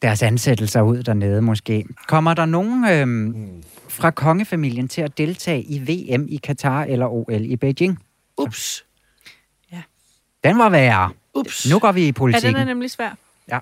[0.02, 1.86] deres ansættelser ud dernede måske.
[2.08, 7.45] Kommer der nogen øh, fra kongefamilien til at deltage i VM i Katar eller OL
[7.45, 8.00] i Beijing?
[8.38, 8.87] Ups.
[10.44, 11.10] Den var værre.
[11.34, 11.70] Ups.
[11.72, 12.54] Nu går vi i Ja, politikken.
[12.54, 13.16] den er nemlig svær.
[13.48, 13.60] Ja,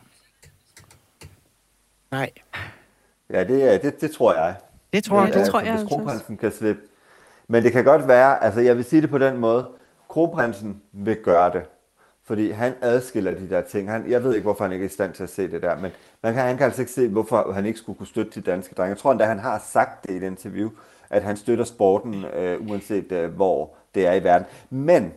[2.11, 2.29] Nej.
[3.29, 4.55] Ja, det, er- det, det tror jeg.
[4.93, 5.33] det tror Ja, jeg.
[5.33, 5.51] det du.
[5.51, 6.81] tror jeg hvis altså kronprinsen kan slippe.
[7.47, 9.67] Men det kan godt være, altså jeg vil sige det på den måde,
[10.09, 11.63] kronprinsen vil gøre det.
[12.27, 13.91] Fordi han adskiller de der ting.
[13.91, 15.75] Han, jeg ved ikke, hvorfor han ikke er i stand til at se det der,
[15.79, 15.91] men
[16.23, 18.75] man kan, han kan altså ikke se, hvorfor han ikke skulle kunne støtte de danske
[18.75, 18.89] drenge.
[18.89, 20.69] Jeg tror endda, han har sagt det i et interview,
[21.09, 24.47] at han støtter sporten, øh, uanset øh, hvor det er i verden.
[24.69, 25.13] Men,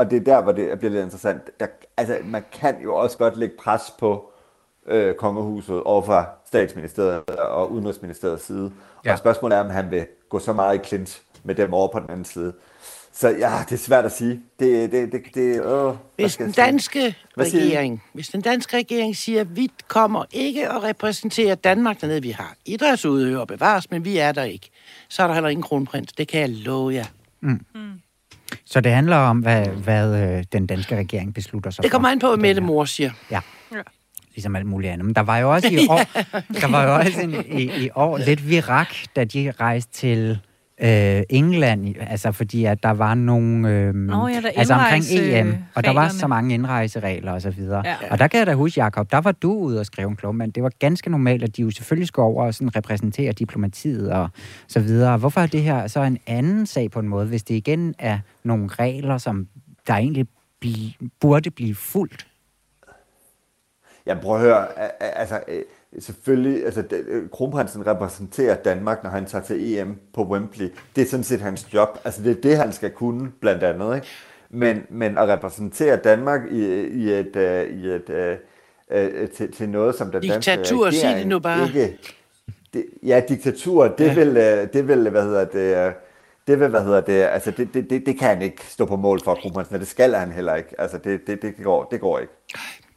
[0.00, 3.18] og det er der, hvor det bliver lidt interessant, jeg, altså man kan jo også
[3.18, 4.32] godt lægge pres på
[4.86, 8.72] øh, kongehuset over fra statsministeriet og udenrigsministeriets side.
[9.04, 9.12] Ja.
[9.12, 11.98] Og spørgsmålet er, om han vil gå så meget i klint med dem over på
[11.98, 12.52] den anden side.
[13.12, 14.40] Så ja, det er svært at sige.
[14.58, 19.40] Det, det, det, det, øh, hvad Hvis den danske regering, hvis den danske regering siger,
[19.40, 24.32] at vi kommer ikke at repræsentere Danmark dernede, vi har idrætsudøvere bevares, men vi er
[24.32, 24.70] der ikke,
[25.08, 26.12] så er der heller ingen kronprins.
[26.12, 27.06] Det kan jeg love jer.
[28.64, 32.18] Så det handler om, hvad, hvad øh, den danske regering beslutter sig Det kommer an
[32.18, 32.62] på, hvad Mette.
[32.62, 33.10] Mor siger.
[33.30, 33.40] Ja.
[34.34, 35.04] Ligesom alt muligt andet.
[35.04, 36.00] Men der var jo også i år,
[36.60, 40.38] der var jo også en, i, i år lidt virak, da de rejste til
[40.82, 45.54] øh, England, altså fordi at der var nogle, øh, Nå ja, der altså omkring EM,
[45.74, 47.82] og der var så mange indrejseregler og så videre.
[47.84, 47.96] Ja.
[48.10, 50.34] Og der kan jeg da huske, Jacob, der var du ude og skrive en klog,
[50.34, 54.12] men det var ganske normalt, at de jo selvfølgelig skulle over og sådan repræsentere diplomatiet
[54.12, 54.28] og
[54.68, 55.16] så videre.
[55.16, 58.18] Hvorfor er det her så en anden sag på en måde, hvis det igen er
[58.44, 59.48] nogle regler, som
[59.86, 60.26] der egentlig
[60.64, 62.26] bl- burde blive fuldt?
[64.06, 64.66] Ja, prøv at høre.
[65.02, 65.62] Altså, øh,
[65.98, 70.72] selvfølgelig, altså, det- øh, kronprinsen repræsenterer Danmark, når han tager til EM på Wembley.
[70.96, 71.88] Det er sådan set hans job.
[72.04, 73.94] Altså, det er det, han skal kunne, blandt andet.
[73.94, 74.06] Ikke?
[74.50, 78.38] Men, men at repræsentere Danmark i, i et, uh, i et
[78.90, 81.66] uh, uh, til, til noget, som den danske Diktatur, sig det regering nu bare.
[81.66, 81.98] ikke...
[82.74, 84.14] det, ja, diktatur, det Ja.
[84.14, 85.92] vil, øh, det vil, hvad hedder det, øh,
[86.46, 88.96] det vil, hvad hedder det, altså det, det, det, det kan han ikke stå på
[88.96, 90.80] mål for, kronprinsen, og det skal han heller ikke.
[90.80, 92.32] Altså det, det, det, går, det går ikke.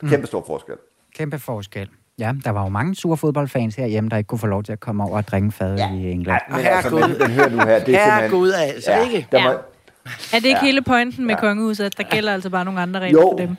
[0.10, 0.76] Kæmpe stor forskel.
[1.16, 1.90] Kæmpe forskel.
[2.20, 4.80] Ja, der var jo mange sure fodboldfans herhjemme, der ikke kunne få lov til at
[4.80, 5.94] komme over og drikke fad ja.
[5.94, 6.42] i England.
[6.50, 8.12] Og Men altså, men, men hør nu her, det er simpelthen...
[8.12, 9.28] Herregud, altså, ikke?
[9.32, 9.56] Der må, Ja.
[10.34, 10.66] Er det ikke Ja.
[10.66, 11.40] hele pointen med Ja.
[11.42, 13.30] kongehuset, at der gælder altså bare nogle andre regler Jo.
[13.32, 13.50] for dem?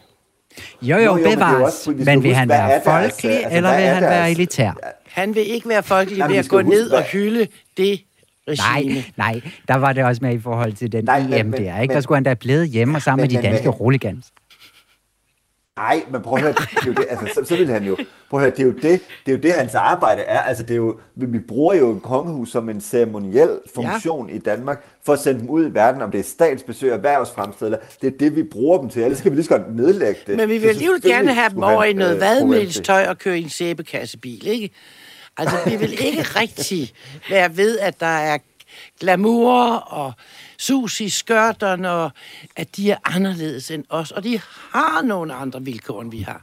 [0.83, 1.63] Jo, jo, Jo, jo, men bevares.
[1.63, 4.31] også- vi skal Men vil huske, han være folkelig, altså, eller vil han være deres-
[4.39, 4.73] elitær?
[5.13, 7.47] Han vil ikke være folkelig Jamen, ved at gå huske, ned og hvad- hylde
[7.77, 8.01] det
[8.49, 8.95] regime.
[9.17, 11.53] Nej, nej, der var det også med i forhold til den Nej, EM men- men-
[11.53, 11.93] der, ikke?
[11.93, 13.75] Der men- skulle han da blevet hjemme og sammen Men- med de men- danske men-
[13.75, 14.33] roligans.
[15.77, 17.97] Nej, men prøv at høre, det er jo det, altså, så, så vil han jo,
[18.31, 20.63] prøv at høre, det er jo det, det er jo det, hans arbejde er, altså
[20.63, 24.35] det er jo, vi, bruger jo kongehus som en ceremoniel funktion ja.
[24.35, 28.15] i Danmark, for at sende dem ud i verden, om det er statsbesøg, erhvervsfremsteder, det
[28.15, 30.37] er det, vi bruger dem til, ellers skal vi lige så godt nedlægge det.
[30.37, 33.43] Men vi vil alligevel gerne have dem over i noget øh, vadmelstøj og køre i
[33.43, 34.71] en sæbekassebil, ikke?
[35.37, 36.93] Altså, vi vil ikke rigtig
[37.31, 38.39] være ved, at der er
[39.01, 40.13] glamour og
[40.59, 42.11] sus i skørterne, og
[42.57, 44.41] at de er anderledes end os, og de
[44.71, 46.43] har nogle andre vilkår, end vi har.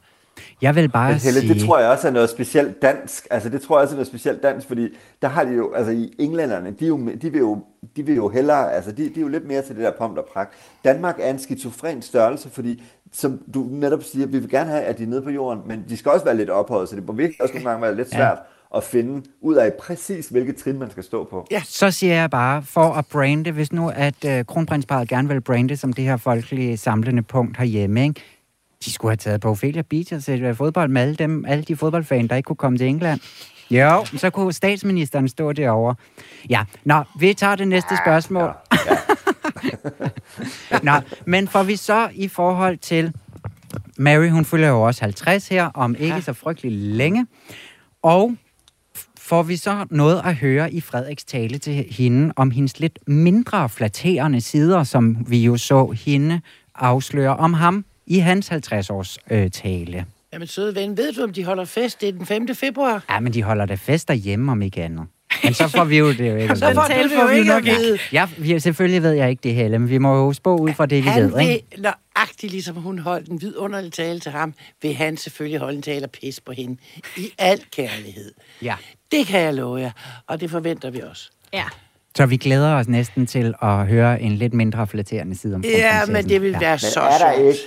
[0.62, 1.54] Jeg vil bare Men Helle, sige...
[1.54, 3.28] det tror jeg også er noget specielt dansk.
[3.32, 4.88] Altså, det tror jeg også er noget specielt dansk, fordi
[5.22, 7.64] der har de jo, altså i englænderne, de, er jo, de, vil, jo,
[7.96, 10.18] de vil jo hellere, altså de, de er jo lidt mere til det der pomp
[10.18, 10.54] og pragt.
[10.86, 14.98] Danmark er en skizofren størrelse, fordi som du netop siger, vi vil gerne have, at
[14.98, 17.14] de er nede på jorden, men de skal også være lidt ophøjet, så det må
[17.14, 18.44] virkelig også nogle gange være lidt svært ja.
[18.76, 21.48] At finde ud af præcis, hvilket trin man skal stå på.
[21.52, 21.62] Ja.
[21.66, 25.78] Så siger jeg bare, for at brande, hvis nu at øh, kronprinsparet gerne vil brande
[25.78, 28.22] som det her folkelige samlende punkt herhjemme, ikke?
[28.86, 31.64] de skulle have taget på Ophelia Beach og set øh, fodbold med alle, dem, alle
[31.64, 33.20] de fodboldfans, der ikke kunne komme til England.
[33.72, 35.96] Jo, så kunne statsministeren stå derovre.
[36.50, 38.52] Ja, nå, vi tager det næste spørgsmål.
[40.84, 40.92] nå,
[41.26, 43.14] men får vi så i forhold til...
[43.98, 46.22] Mary, hun fylder jo også 50 her, om ikke Ja.
[46.22, 47.28] så frygtelig længe.
[48.02, 48.36] Og
[49.32, 53.70] får vi så noget at høre i Frederiks tale til hende om hendes lidt mindre
[53.70, 56.42] flatterende sider, som vi jo så hende
[56.76, 60.06] afsløre om ham i hans 50-års øh, tale.
[60.34, 62.02] Jamen, søde ven, ved du, om de holder fest?
[62.02, 62.56] Det er den 5.
[62.56, 63.04] februar.
[63.10, 65.06] Ja, men de holder da fest derhjemme, om ikke andet.
[65.44, 66.56] Men så får vi jo det jo ikke.
[66.60, 67.64] Så får det jo vi ikke nok.
[68.14, 70.86] Ja, vi, selvfølgelig ved jeg ikke det, Helle, men vi må jo spå ud fra
[70.86, 71.66] det, vi Han ved, ikke?
[71.76, 71.82] vil,
[72.16, 76.06] nøjagtigt ligesom hun holdt en vidunderlig tale til ham, vil han selvfølgelig holde en tale
[76.06, 76.78] og pis på hende.
[77.18, 78.32] I al kærlighed.
[78.62, 78.76] Ja.
[79.12, 79.92] Det kan jeg love jer,
[80.28, 81.32] og det forventer vi også.
[81.54, 81.64] Ja.
[82.16, 86.06] Så vi glæder os næsten til at høre en lidt mindre flatterende side om Ja,
[86.06, 87.60] men det vil være Men så er der ikke,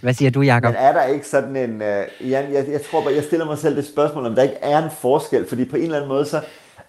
[0.00, 0.72] Hvad siger du, Jacob?
[0.72, 1.74] Men er der ikke sådan en...
[1.74, 4.54] Uh, Jan, jeg, jeg tror bare, jeg stiller mig selv det spørgsmål, om der ikke
[4.54, 6.40] er en forskel, fordi på en eller anden måde, så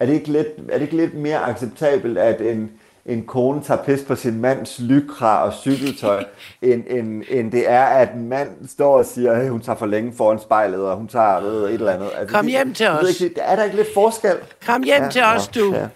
[0.01, 2.71] er det ikke lidt, er det ikke lidt mere acceptabelt, at en,
[3.05, 6.23] en kone tager pis på sin mands lykra og cykeltøj,
[6.61, 9.85] end, end, end det er, at en mand står og siger, at hun tager for
[9.85, 12.09] længe foran spejlet, og hun tager ved, et eller andet.
[12.17, 13.21] Altså, Kom det- hjem til os.
[13.21, 14.35] Ikke, er der ikke lidt forskel?
[14.65, 15.73] Kom hjem til os, du.
[15.75, 15.87] Ja.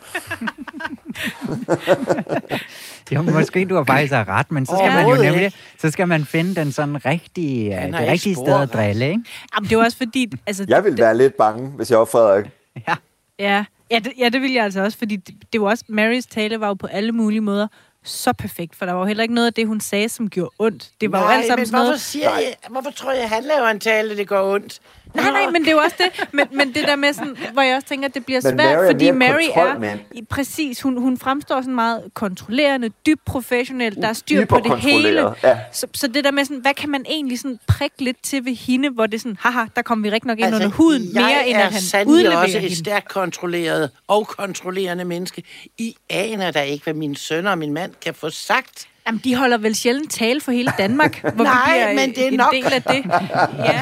[3.11, 5.57] Jo, måske du har faktisk har ret, men så skal man jo nemlig, ikke.
[5.79, 9.07] så skal man finde den sådan rigtige, Han det har ikke rigtige sted at drille,
[9.09, 9.21] ikke?
[9.55, 10.31] Jamen, det var også fordi...
[10.47, 12.45] Altså, Jeg vil være lidt bange, hvis jeg var Frederik.
[12.87, 12.95] Ja.
[13.39, 16.25] Ja, ja, det, ja, det vil jeg altså også, fordi det, det var også, Marys
[16.25, 17.67] tale var jo på alle mulige måder
[18.03, 20.51] så perfekt, for der var jo heller ikke noget af det, hun sagde, som gjorde
[20.59, 20.91] ondt.
[21.01, 22.01] Det var jo alt sammen men sådan hvorfor, noget...
[22.01, 24.81] siger I, hvorfor tror jeg, han laver en tale, det går ondt?
[25.15, 26.27] Nej, nej, men det er jo også det.
[26.33, 28.77] Men, men det der med sådan, hvor jeg også tænker, at det bliver Men svært,
[28.77, 29.99] Mary fordi Mary kontrolmand.
[29.99, 30.03] er...
[30.15, 34.79] i- Præcis, hun, hun fremstår sådan meget kontrollerende, dybt professionel, der er styr på det
[34.79, 35.33] hele.
[35.43, 35.57] Ja.
[35.71, 38.55] Så, så det der med sådan, hvad kan man egentlig sådan prikke lidt til ved
[38.55, 41.13] hende, hvor det er sådan, haha, der kommer vi rigtig nok ind Altså, under huden,
[41.13, 42.71] mere end at han sandelig udleverer også hende.
[42.71, 45.43] et stærkt kontrolleret og kontrollerende menneske.
[45.77, 48.87] I aner da ikke, hvad mine sønner og min mand kan få sagt.
[49.07, 52.23] Jamen, de holder vel sjældent tale for hele Danmark, hvor Nej, vi bliver men det
[52.23, 52.53] er en nok.
[52.53, 53.05] del af det.
[53.65, 53.81] Ja.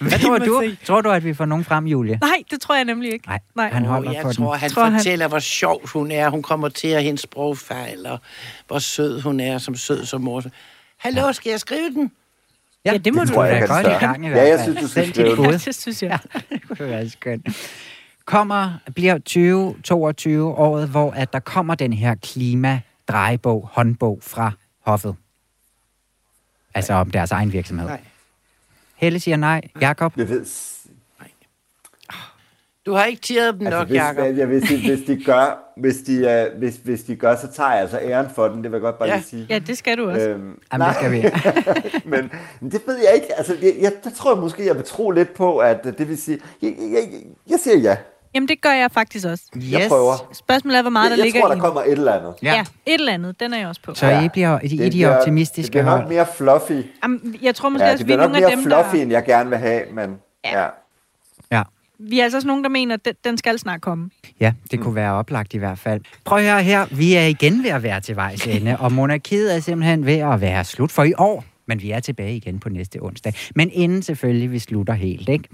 [0.00, 0.62] Hvad tror du?
[0.64, 0.76] se.
[0.86, 2.18] Tror du, at vi får nogen frem, Julie?
[2.22, 3.26] Nej, det tror jeg nemlig ikke.
[3.28, 3.68] Nej, Nej.
[3.72, 4.60] han Og holder jeg på tror, den.
[4.60, 6.28] han Tror han- fortæller, hvor sjov hun er.
[6.30, 8.18] Hun kommer til at hendes sprogfejl, og
[8.66, 10.42] hvor sød hun er, som sød som mor.
[10.96, 12.12] Hallo, skal jeg skrive den?
[12.84, 15.12] Ja, det må det du da godt i gang i Ja, jeg synes, du skal
[15.14, 15.44] skrive den.
[15.44, 16.18] Ja, det synes jeg.
[16.50, 17.48] Det kunne være skønt.
[18.24, 24.52] Kommer, bliver 2022 året, hvor at der kommer den her klimadrejebog, håndbog fra
[24.86, 25.16] hoffet?
[26.74, 27.86] Altså om deres egen virksomhed.
[27.86, 28.00] Nej.
[28.96, 29.60] Helle siger nej.
[29.80, 30.12] Jakob?
[30.16, 30.44] Jeg ved,
[32.86, 34.36] Du har ikke tirret dem Altså, nok, hvis, Jacob.
[34.38, 37.70] jeg, hvis, de, hvis, de gør, hvis, de, uh, hvis, hvis de gør, så tager
[37.72, 38.56] jeg altså æren for den.
[38.64, 39.14] Det vil jeg godt bare Ja.
[39.16, 39.46] lige sige.
[39.50, 40.28] Ja, det skal du også.
[40.28, 41.24] Øhm, Jamen, det skal vi.
[42.04, 42.30] men,
[42.60, 43.34] men det ved jeg ikke.
[43.38, 46.18] Altså, jeg, jeg, der tror jeg måske, jeg vil tro lidt på, at det vil
[46.22, 46.38] sige...
[46.62, 47.96] Jeg, jeg, jeg, jeg siger ja.
[48.34, 49.44] Jamen, det gør jeg faktisk også.
[49.56, 50.28] Jeg prøver.
[50.32, 51.62] Spørgsmålet er, hvor meget Jeg, der jeg ligger tror, i der den.
[51.62, 52.34] kommer et eller andet.
[52.42, 52.54] Ja.
[52.54, 53.40] ja, et eller andet.
[53.40, 53.94] Den er jeg også på.
[53.94, 54.24] Så Ja.
[54.24, 56.86] I bliver I, I de bliver- optimistiske Det bliver nok mere fluffy.
[57.02, 59.02] Jamen, jeg tror måske Ja, også, det vi er nogle af mere dem, fluffy, der...
[59.02, 60.10] end jeg gerne vil have, men...
[60.44, 60.60] Ja.
[60.60, 60.66] Ja.
[61.52, 61.62] Ja.
[61.98, 64.10] vi er altså også nogen, der mener, at den, den skal snart komme.
[64.40, 66.00] Ja, det kunne være oplagt i hvert fald.
[66.24, 69.56] Prøv at høre her, vi er igen ved at være til vejs ende, og monarkiet
[69.56, 71.44] er simpelthen ved at være slut for i år.
[71.66, 73.34] Men vi er tilbage igen på næste onsdag.
[73.54, 75.48] Men inden selvfølgelig vi slutter helt, ikke?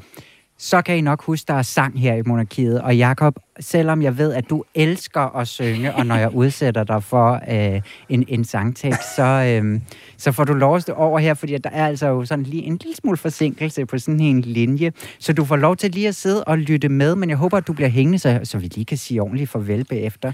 [0.62, 2.80] Så kan I nok huske, der er sang her i monarkiet.
[2.80, 7.02] Og Jakob, selvom jeg ved, at du elsker at synge, og når jeg udsætter dig
[7.02, 9.22] for øh, en, en sangtekst, så,
[9.62, 9.80] øh,
[10.16, 12.62] så får du lov at stå over her, fordi der er altså jo sådan lige
[12.62, 14.92] en lille smule forsinkelse på sådan en linje.
[15.18, 17.66] Så du får lov til lige at sidde og lytte med, men jeg håber, at
[17.66, 20.32] du bliver hængende, så, så vi lige kan sige ordentligt farvel bagefter.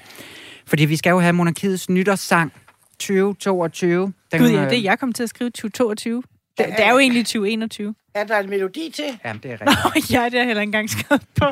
[0.67, 2.53] Fordi vi skal jo have monarkiets nytårssang
[2.99, 4.13] 2022.
[4.33, 6.23] Den, Gud, ja, det er jeg kom til at skrive 2022.
[6.59, 7.95] Det, det er jo egentlig 2021.
[8.17, 9.21] Er der en melodi til?
[9.25, 10.11] Jamen, det er rigtigt.
[10.11, 11.47] Nå, ja, det har jeg heller ikke engang skrevet på.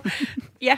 [0.63, 0.77] Ja.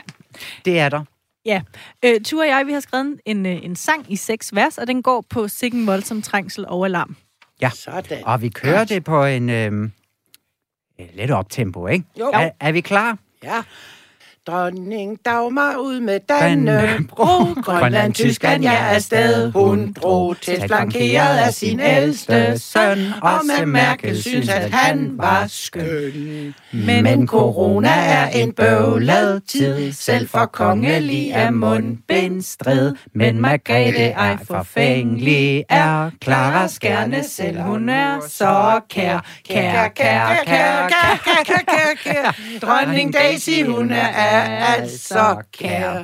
[0.65, 1.03] Det er der.
[1.45, 1.61] Ja.
[2.05, 4.87] Øh, Ture og jeg, vi har skrevet en, øh, en sang i seks vers, og
[4.87, 7.15] den går på Sikken Voldsom Trængsel og Alarm.
[7.61, 8.23] Ja, Sådan.
[8.25, 9.89] og vi kører det på en øh,
[11.13, 12.05] lidt optempo, ikke?
[12.19, 12.31] Jo.
[12.33, 13.17] Er, er vi klar?
[13.43, 13.61] Ja.
[14.47, 19.51] Dronning Dagmar ud med Dannebro, Grønland, Tyskland, jeg er afsted.
[19.51, 25.45] Hun drog til flankeret af sin ældste søn, og med Merkel synes, at han var
[25.47, 26.53] skøn.
[26.71, 32.95] Men, Men corona er en bøvlet tid, selv for kongelig er mundbindstrid.
[33.13, 39.19] Men Margrethe ej forfængelig er, Clara skærne selv, hun er så kær.
[39.49, 42.35] Kær, kær, kær, kær, kær, kær, kær, kær.
[42.65, 46.03] Dronning Daisy, hun er altså kær.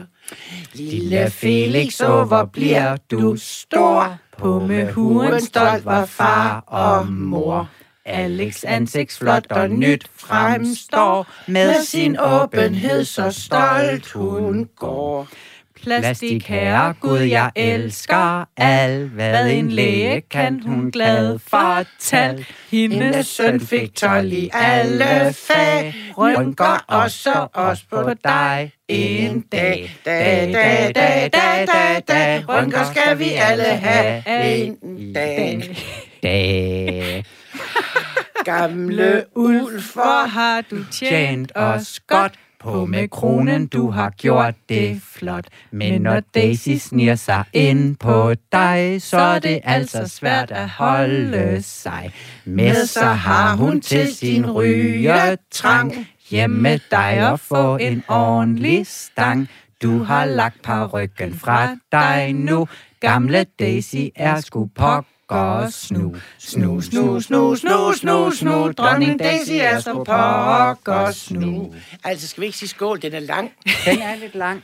[0.74, 4.18] Lille Felix, så hvor bliver du stor?
[4.38, 7.70] På med huen stolt var far og mor.
[8.06, 15.28] Alex ansigt flot og nyt fremstår, med sin åbenhed så stolt hun går.
[15.84, 22.46] Plastik herre, Gud, jeg elsker al, hvad en læge kan hun glad fortæl.
[22.72, 29.96] Hendes søn fik 12 i alle fag, rynker også os på dig en dag.
[30.06, 35.76] Dag, dag, dag, dag, dag, dag, rynker skal vi alle have en dag.
[36.24, 37.26] Dag.
[38.46, 42.34] Gamle ulf, Hvor har du tjent os godt?
[42.64, 45.46] På med kronen, du har gjort det flot.
[45.72, 51.62] Men når Daisy sniger sig ind på dig, så er det altså svært at holde
[51.62, 52.14] sig.
[52.46, 59.50] Med så har hun til sin rygetrang hjemme dig og få en ordentlig stang.
[59.82, 62.68] Du har lagt parrykken fra dig nu.
[63.00, 65.13] Gamle Daisy er sgu pokker
[65.72, 66.16] snu.
[66.40, 68.72] Snu, snu, snu, snu, snu, snu.
[68.72, 71.74] Dronning Daisy er så pokker snu.
[72.04, 73.02] Altså, skal vi ikke sige skål?
[73.02, 73.52] Den er lang.
[73.86, 74.64] Den er lidt lang.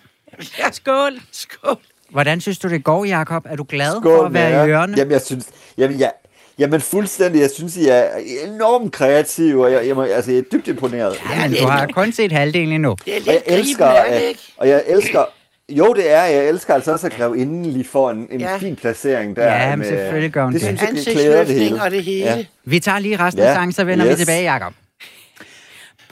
[0.60, 1.20] Ja, Skål.
[1.32, 1.78] skål.
[2.10, 3.46] Hvordan synes du, det går, Jakob?
[3.50, 4.66] Er du glad Skål for at være jer.
[4.66, 4.98] i ørerne?
[4.98, 5.46] Jamen, jeg synes...
[5.78, 6.12] Jamen, jeg,
[6.60, 7.42] jamen, fuldstændig.
[7.42, 8.04] Jeg synes, I er
[8.46, 11.16] enormt kreative, og jeg, jeg, må, altså, jeg er dybt imponeret.
[11.30, 12.96] Ja, du har kun set halvdelen endnu.
[13.06, 14.04] Det er Og jeg lidt elsker...
[14.04, 14.40] ikke?
[14.58, 15.24] Og jeg elsker...
[15.70, 16.24] Jo, det er.
[16.24, 18.58] Jeg elsker altså også at grave inden lige får en, en Ja.
[18.58, 19.44] fin placering der.
[19.54, 20.62] Ja, men selvfølgelig gør hun det.
[20.62, 20.68] det.
[20.80, 21.82] Synes jeg, det klæder det hele.
[21.84, 22.26] og det hele.
[22.26, 22.44] Ja.
[22.66, 23.54] Vi tager lige resten af Ja.
[23.54, 24.12] sangen, så vender Yes.
[24.12, 24.74] vi tilbage, Jakob.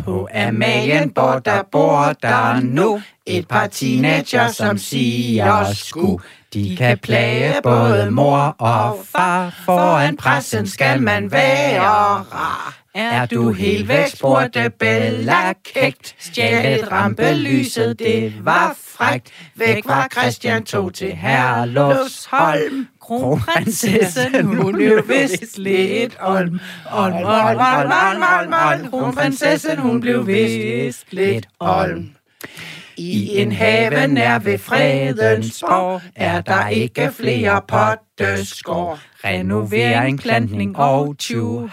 [0.04, 6.18] På Amalienborg, der bor der nu et par teenager, som siger sku.
[6.54, 9.62] De kan plage både mor og far.
[9.66, 12.78] Foran pressen skal man være rar.
[12.98, 16.16] Er du helt væk, spurgte Bella kægt.
[16.20, 19.28] Stjælet rampelyset, det var frægt.
[19.56, 22.88] Væk var Christian tog til Herlufsholm.
[23.02, 26.60] Kronprinsessen, hun blev vist lidt olm.
[26.92, 28.90] Olm, olm, olm, olm, olm, olm.
[28.90, 32.10] Kronprinsessen, hun blev vist lidt olm.
[32.98, 39.00] I en have nær ved Fredensborg er der ikke flere potteskår.
[39.28, 41.16] Renovering, plantning og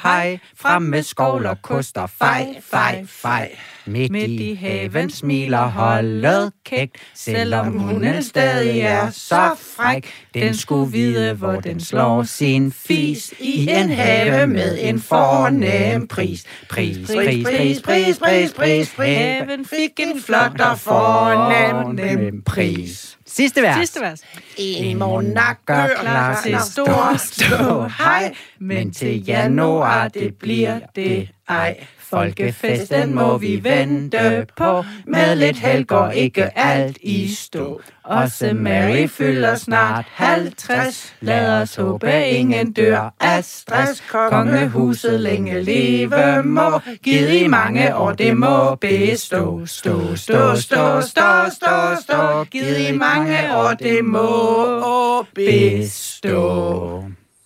[0.02, 0.38] hej.
[0.56, 3.56] Frem med skovl og koster, og fej, fej, fej.
[3.86, 10.10] Midt i haven smiler holdet kægt, selvom hunden stadig er så fræk.
[10.34, 16.44] Den skulle vide, hvor den slår sin fis i en have med en fornem pris.
[16.68, 19.16] Pris, pris, pris, pris, pris, pris, pris.
[19.16, 23.13] Haven Fik en flot og fornem pris.
[23.36, 23.76] Sidste vers.
[23.76, 24.20] Sidste vers.
[24.56, 31.28] En monark gør gør klar til stor stå hej, men til januar det bliver det
[31.48, 31.86] ej.
[32.10, 37.80] Folkefesten må vi vente på, med lidt held går ikke alt i stå.
[38.04, 44.02] Også Mary fylder snart 50, lad os håbe ingen dør af stress.
[44.10, 49.66] Kongehuset længe leve må, givet i mange år det må bestå.
[49.66, 57.04] Stå, stå, stå, stå, stå, stå, givet i mange år det må bestå.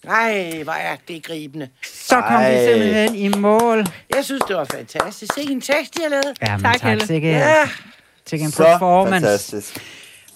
[0.08, 1.68] Ej, hvor er det gribende.
[1.82, 2.52] Så kom Ej.
[2.52, 3.86] vi simpelthen i mål.
[4.16, 5.32] Jeg synes, det var fantastisk.
[5.34, 6.38] Se en tekst, de har lavet.
[6.42, 7.06] Jamen, Tak, tak, Helle.
[7.06, 7.54] Sikke, Ja.
[8.26, 9.26] sikke en Så performance.
[9.26, 9.78] fantastisk.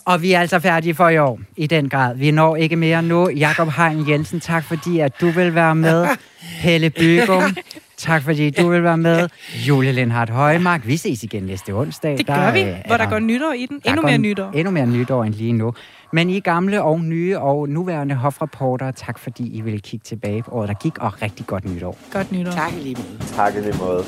[0.05, 2.17] Og vi er altså færdige for i år, i den grad.
[2.17, 3.29] Vi når ikke mere nu.
[3.31, 6.07] Jakob Hein Jensen, tak fordi, at du vil være med.
[6.41, 7.57] Helle Bygum,
[7.97, 9.29] tak fordi du vil være med.
[9.69, 12.19] Julie Lindhardt Højmark, vi ses igen næste onsdag.
[12.19, 13.81] Det gør vi, øh, hvor er der går nytår i den.
[13.85, 14.51] der Endnu mere nytår.
[14.55, 15.75] Endnu mere nytår end lige nu.
[16.15, 20.51] Men I gamle og nye og nuværende hofreportere, tak fordi I ville kigge tilbage på
[20.51, 21.99] året, der gik, og rigtig godt nytår.
[22.13, 22.53] Godt nytår.
[22.53, 23.19] Tak i lige måde.
[23.37, 24.05] Tak i lige måde.